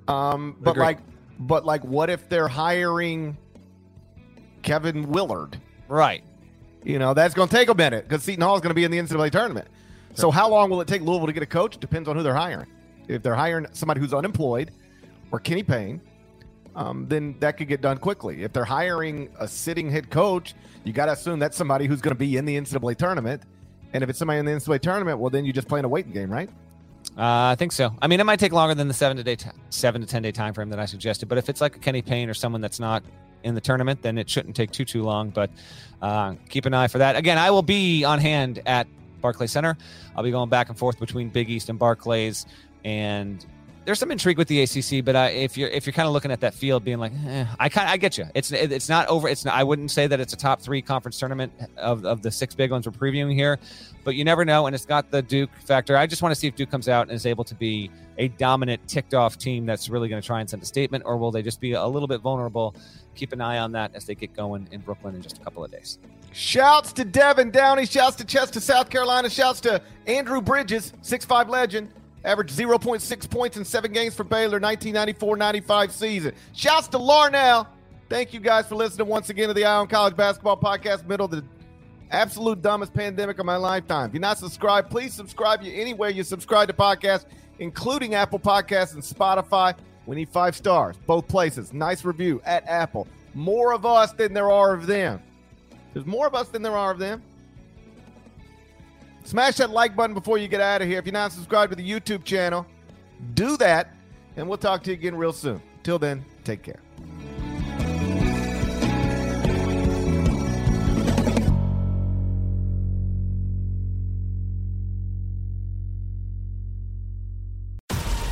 Um, 0.08 0.56
but 0.60 0.72
Agreed. 0.72 0.84
like, 0.84 0.98
but 1.38 1.64
like, 1.64 1.84
what 1.84 2.10
if 2.10 2.28
they're 2.28 2.48
hiring 2.48 3.38
Kevin 4.62 5.08
Willard? 5.08 5.58
Right. 5.88 6.22
You 6.84 6.98
know, 6.98 7.14
that's 7.14 7.34
going 7.34 7.48
to 7.48 7.54
take 7.54 7.68
a 7.68 7.74
minute 7.74 8.06
because 8.08 8.22
Seton 8.22 8.42
Hall 8.42 8.54
is 8.54 8.60
going 8.60 8.70
to 8.70 8.74
be 8.74 8.84
in 8.84 8.90
the 8.90 8.98
NCAA 8.98 9.30
tournament. 9.32 9.68
So 10.16 10.31
how 10.31 10.48
long 10.48 10.70
will 10.70 10.81
it 10.81 10.88
take 10.88 11.02
Louisville 11.02 11.26
to 11.26 11.33
get 11.33 11.42
a 11.42 11.46
coach? 11.46 11.79
Depends 11.79 12.09
on 12.09 12.16
who 12.16 12.22
they're 12.22 12.35
hiring. 12.35 12.66
If 13.07 13.22
they're 13.22 13.35
hiring 13.35 13.66
somebody 13.72 14.00
who's 14.00 14.14
unemployed 14.14 14.70
or 15.31 15.38
Kenny 15.38 15.62
Payne, 15.62 16.00
um, 16.74 17.07
then 17.07 17.37
that 17.40 17.59
could 17.59 17.68
get 17.68 17.83
done 17.83 17.98
quickly. 17.98 18.42
If 18.42 18.52
they're 18.52 18.64
hiring 18.64 19.29
a 19.38 19.46
sitting 19.46 19.90
head 19.90 20.11
coach, 20.11 20.55
you 20.85 20.92
got 20.92 21.07
to 21.07 21.12
assume 21.12 21.38
that's 21.38 21.57
somebody 21.57 21.87
who's 21.87 22.00
going 22.00 22.14
to 22.14 22.18
be 22.18 22.37
in 22.37 22.46
the 22.46 22.57
NCAA 22.57 22.96
tournament. 22.96 23.42
And 23.92 24.02
if 24.02 24.11
it's 24.11 24.18
somebody 24.18 24.40
in 24.40 24.46
the 24.46 24.52
NCAA 24.52 24.81
tournament, 24.81 25.18
well, 25.18 25.31
then 25.31 25.44
you're 25.44 25.52
just 25.52 25.68
playing 25.68 25.85
a 25.85 25.88
waiting 25.88 26.12
game, 26.12 26.31
right? 26.31 26.48
Uh, 27.16 27.52
I 27.52 27.55
think 27.57 27.72
so. 27.72 27.94
I 28.02 28.09
mean, 28.09 28.20
it 28.20 28.24
might 28.24 28.40
take 28.40 28.52
longer 28.52 28.74
than 28.74 28.88
the 28.88 28.94
seven 28.94 29.16
to 29.16 29.22
day, 29.22 29.37
t- 29.37 29.50
seven 29.70 30.00
to 30.00 30.07
ten 30.07 30.22
day 30.22 30.33
time 30.33 30.55
frame 30.55 30.70
that 30.70 30.79
I 30.79 30.87
suggested. 30.87 31.29
But 31.29 31.38
if 31.38 31.48
it's 31.48 31.61
like 31.61 31.76
a 31.76 31.79
Kenny 31.79 32.02
Payne 32.02 32.29
or 32.29 32.35
someone 32.35 32.61
that's 32.61 32.81
not 32.81 33.05
in 33.42 33.55
the 33.55 33.61
tournament, 33.61 34.02
then 34.02 34.18
it 34.18 34.29
shouldn't 34.29 34.57
take 34.57 34.70
too 34.70 34.85
too 34.85 35.02
long. 35.02 35.31
But 35.31 35.50
uh, 36.02 36.35
keep 36.48 36.66
an 36.66 36.74
eye 36.74 36.88
for 36.88 36.98
that. 36.98 37.16
Again, 37.16 37.38
I 37.38 37.50
will 37.50 37.62
be 37.62 38.05
on 38.05 38.18
hand 38.18 38.61
at 38.66 38.87
Barclays 39.20 39.52
Center. 39.52 39.76
I'll 40.14 40.24
be 40.24 40.31
going 40.31 40.48
back 40.48 40.68
and 40.68 40.79
forth 40.79 40.98
between 40.98 41.29
Big 41.29 41.50
East 41.50 41.68
and 41.68 41.79
Barclays, 41.79 42.46
and 42.85 43.44
there's 43.87 44.00
some 44.00 44.11
intrigue 44.11 44.37
with 44.37 44.48
the 44.48 44.62
ACC. 44.62 45.05
But 45.05 45.16
uh, 45.16 45.29
if 45.33 45.57
you're 45.57 45.68
if 45.68 45.87
you're 45.87 45.92
kind 45.92 46.07
of 46.07 46.12
looking 46.12 46.31
at 46.31 46.40
that 46.40 46.52
field, 46.52 46.85
being 46.85 46.98
like, 46.98 47.12
eh, 47.26 47.46
I 47.59 47.68
kind 47.68 47.88
I 47.88 47.96
get 47.96 48.18
you. 48.18 48.26
It's 48.35 48.52
it's 48.52 48.88
not 48.88 49.09
over. 49.09 49.29
It's 49.29 49.44
not, 49.44 49.55
I 49.55 49.64
wouldn't 49.64 49.90
say 49.90 50.07
that 50.09 50.20
it's 50.20 50.33
a 50.33 50.37
top 50.37 50.61
three 50.61 50.83
conference 50.83 51.18
tournament 51.18 51.52
of 51.76 52.05
of 52.05 52.20
the 52.20 52.31
six 52.31 52.55
big 52.55 52.72
ones 52.72 52.87
we're 52.87 52.92
previewing 52.92 53.35
here, 53.35 53.59
but 54.05 54.16
you 54.16 54.24
never 54.24 54.44
know. 54.44 54.66
And 54.66 54.74
it's 54.74 54.85
got 54.85 55.11
the 55.11 55.22
Duke 55.22 55.50
factor. 55.64 55.96
I 55.96 56.07
just 56.07 56.20
want 56.20 56.35
to 56.35 56.38
see 56.38 56.48
if 56.48 56.57
Duke 56.57 56.70
comes 56.70 56.88
out 56.88 57.02
and 57.02 57.12
is 57.12 57.26
able 57.26 57.44
to 57.44 57.55
be 57.55 57.90
a 58.18 58.29
dominant, 58.29 58.87
ticked 58.88 59.14
off 59.14 59.38
team 59.38 59.64
that's 59.66 59.88
really 59.88 60.09
going 60.09 60.20
to 60.20 60.26
try 60.26 60.40
and 60.40 60.50
send 60.50 60.62
a 60.62 60.66
statement, 60.66 61.05
or 61.07 61.16
will 61.16 61.31
they 61.31 61.42
just 61.42 61.61
be 61.61 61.72
a 61.72 61.87
little 61.87 62.09
bit 62.09 62.20
vulnerable? 62.20 62.74
Keep 63.14 63.33
an 63.33 63.40
eye 63.40 63.59
on 63.59 63.72
that 63.72 63.94
as 63.94 64.05
they 64.05 64.14
get 64.14 64.35
going 64.35 64.68
in 64.72 64.81
Brooklyn 64.81 65.14
in 65.14 65.22
just 65.22 65.38
a 65.38 65.40
couple 65.40 65.64
of 65.64 65.70
days. 65.70 65.98
Shouts 66.37 66.92
to 66.92 67.05
Devin 67.07 67.51
Downey. 67.51 67.87
Shouts 67.87 68.16
to 68.16 68.25
Chester, 68.27 68.61
South 68.61 68.90
Carolina. 68.90 69.31
Shouts 69.31 69.59
to 69.61 69.81
Andrew 70.07 70.42
Bridges, 70.42 70.92
six-five 71.01 71.49
legend. 71.49 71.88
Averaged 72.27 72.55
0.6 72.55 73.31
points 73.31 73.57
in 73.57 73.64
seven 73.64 73.90
games 73.90 74.14
for 74.14 74.22
Baylor, 74.22 74.61
1994-95 74.61 75.90
season. 75.92 76.35
Shouts 76.53 76.88
to 76.88 76.99
Larnell. 76.99 77.66
Thank 78.11 78.35
you 78.35 78.40
guys 78.40 78.66
for 78.66 78.75
listening 78.75 79.09
once 79.09 79.31
again 79.31 79.49
to 79.49 79.55
the 79.55 79.64
Eye 79.64 79.77
on 79.77 79.87
College 79.87 80.14
Basketball 80.14 80.59
Podcast, 80.59 81.07
middle 81.07 81.25
of 81.25 81.31
the 81.31 81.42
absolute 82.11 82.61
dumbest 82.61 82.92
pandemic 82.92 83.38
of 83.38 83.46
my 83.46 83.57
lifetime. 83.57 84.09
If 84.09 84.12
you're 84.12 84.20
not 84.20 84.37
subscribed, 84.37 84.90
please 84.90 85.14
subscribe 85.14 85.62
you 85.62 85.72
anywhere 85.72 86.11
you 86.11 86.22
subscribe 86.22 86.68
to 86.68 86.75
podcasts, 86.75 87.25
including 87.61 88.14
Apple 88.14 88.40
Podcasts 88.40 88.92
and 88.92 89.03
Spotify. 89.03 89.75
We 90.05 90.16
need 90.16 90.29
five 90.29 90.55
stars, 90.55 90.96
both 91.07 91.29
places. 91.29 91.72
Nice 91.72 92.05
review 92.05 92.42
at 92.44 92.68
Apple. 92.68 93.09
More 93.33 93.72
of 93.72 93.87
us 93.87 94.12
than 94.12 94.35
there 94.35 94.51
are 94.51 94.75
of 94.75 94.87
them. 94.87 95.22
There's 95.96 96.04
more 96.04 96.26
of 96.26 96.35
us 96.35 96.48
than 96.48 96.61
there 96.61 96.76
are 96.76 96.90
of 96.90 96.98
them. 96.98 97.22
Smash 99.24 99.56
that 99.56 99.70
like 99.70 99.96
button 99.96 100.12
before 100.12 100.37
you 100.37 100.46
get 100.46 100.61
out 100.61 100.82
of 100.82 100.88
here. 100.88 100.98
If 100.98 101.06
you're 101.06 101.12
not 101.14 101.32
subscribed 101.32 101.70
to 101.70 101.76
the 101.76 101.90
YouTube 101.90 102.22
channel, 102.22 102.66
do 103.32 103.56
that, 103.56 103.94
and 104.37 104.46
we'll 104.46 104.59
talk 104.59 104.82
to 104.82 104.90
you 104.90 104.92
again 104.92 105.16
real 105.16 105.32
soon. 105.32 105.62
Till 105.82 105.98
then, 105.98 106.22
take 106.44 106.62
care. 106.62 106.82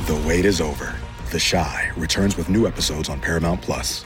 The 0.05 0.23
wait 0.27 0.45
is 0.45 0.61
over. 0.61 0.95
The 1.31 1.39
Chi 1.39 1.91
returns 1.97 2.37
with 2.37 2.47
new 2.47 2.67
episodes 2.67 3.09
on 3.09 3.19
Paramount 3.19 3.63
Plus. 3.63 4.05